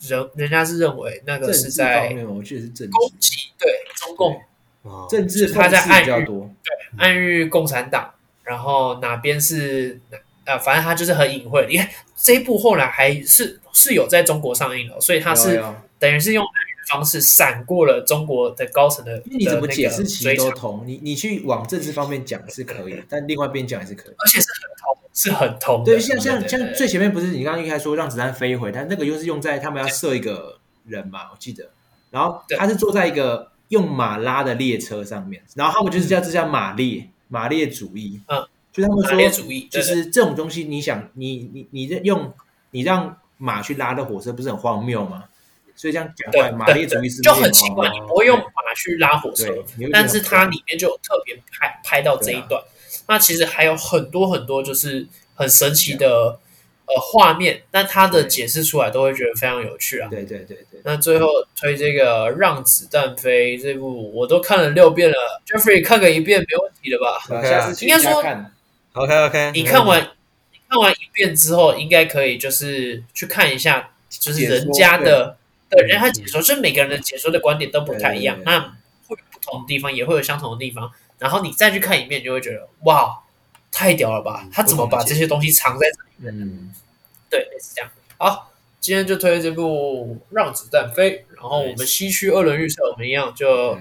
[0.01, 4.39] 人，人家是认为那个是在我觉得是政攻击，对中共
[5.09, 8.13] 政治，他在暗喻，对暗喻共产党，
[8.43, 9.99] 然后哪边是
[10.45, 11.65] 啊，反正他就是很隐晦。
[11.69, 13.59] 你看这一部后来还是。
[13.75, 15.59] 是有在中国上映的，所以他是
[15.97, 19.19] 等于是用暗喻的方式闪过了中国的高层的。
[19.25, 25.83] 你怎么解释其实都通，你你去往政治方面讲是可以，但另外一边讲也是可以，而且是很通，是很通。
[25.83, 31.71] 对，像像像最前面不是你刚刚一开始说让子弹飞一回，但那个又是用在他们要射一个人嘛，我记得。
[32.11, 42.33] 然后他是坐在一个用马拉的列车上面，然后他们就是叫这叫马列马列主义，嗯，就他们说主义，就是这种东西，你想你你你这用
[42.71, 43.17] 你让。
[43.35, 45.25] 马去拉的火车不是很荒谬吗？
[45.75, 47.89] 所以这样讲出来，马列主义是就很奇怪。
[47.89, 49.53] 你不会用马去拉火车，
[49.91, 52.61] 但是它里面就有特别拍拍到这一段。
[52.61, 52.65] 啊、
[53.09, 55.05] 那其实还有很多很多就是
[55.35, 56.39] 很神奇的
[56.85, 60.07] 呃画面，但他的解释出来都会觉得非常有趣啊。
[60.09, 60.81] 对对对对。
[60.83, 65.15] 那最后推这个《让子弹飞》这部，我都看了六遍了。
[65.45, 68.23] Jeffrey 看个一遍没问题了吧？Okay 下次应该说
[68.93, 70.11] ，OK OK，你看完。
[70.69, 75.37] 看完一遍之后，应该可以就是去看一下，就是人家的
[75.69, 78.59] 的人他解说，就每个人的解说的观点都不太一样，那
[79.07, 80.91] 会有不同的地方，也会有相同的地方。
[81.19, 83.21] 然后你再去看一遍，就会觉得哇，
[83.73, 84.47] 太屌了吧！
[84.53, 86.47] 他怎么把这些东西藏在这里面？
[86.47, 86.71] 嗯，
[87.29, 87.89] 对，是这样。
[88.17, 93.77] 好，今天就推这部《让子弹飞》，然后我们西区二轮预测，我们一样就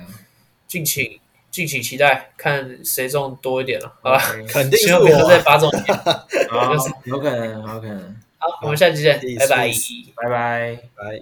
[0.67, 1.21] 敬请
[1.51, 4.19] 敬请期待，看谁中多一点了，好吧？
[4.49, 5.71] 肯定是我再发中，
[7.05, 8.17] 有 可能，有可能。
[8.39, 9.71] 好，我们下期见，拜拜，
[10.17, 11.21] 拜拜，拜。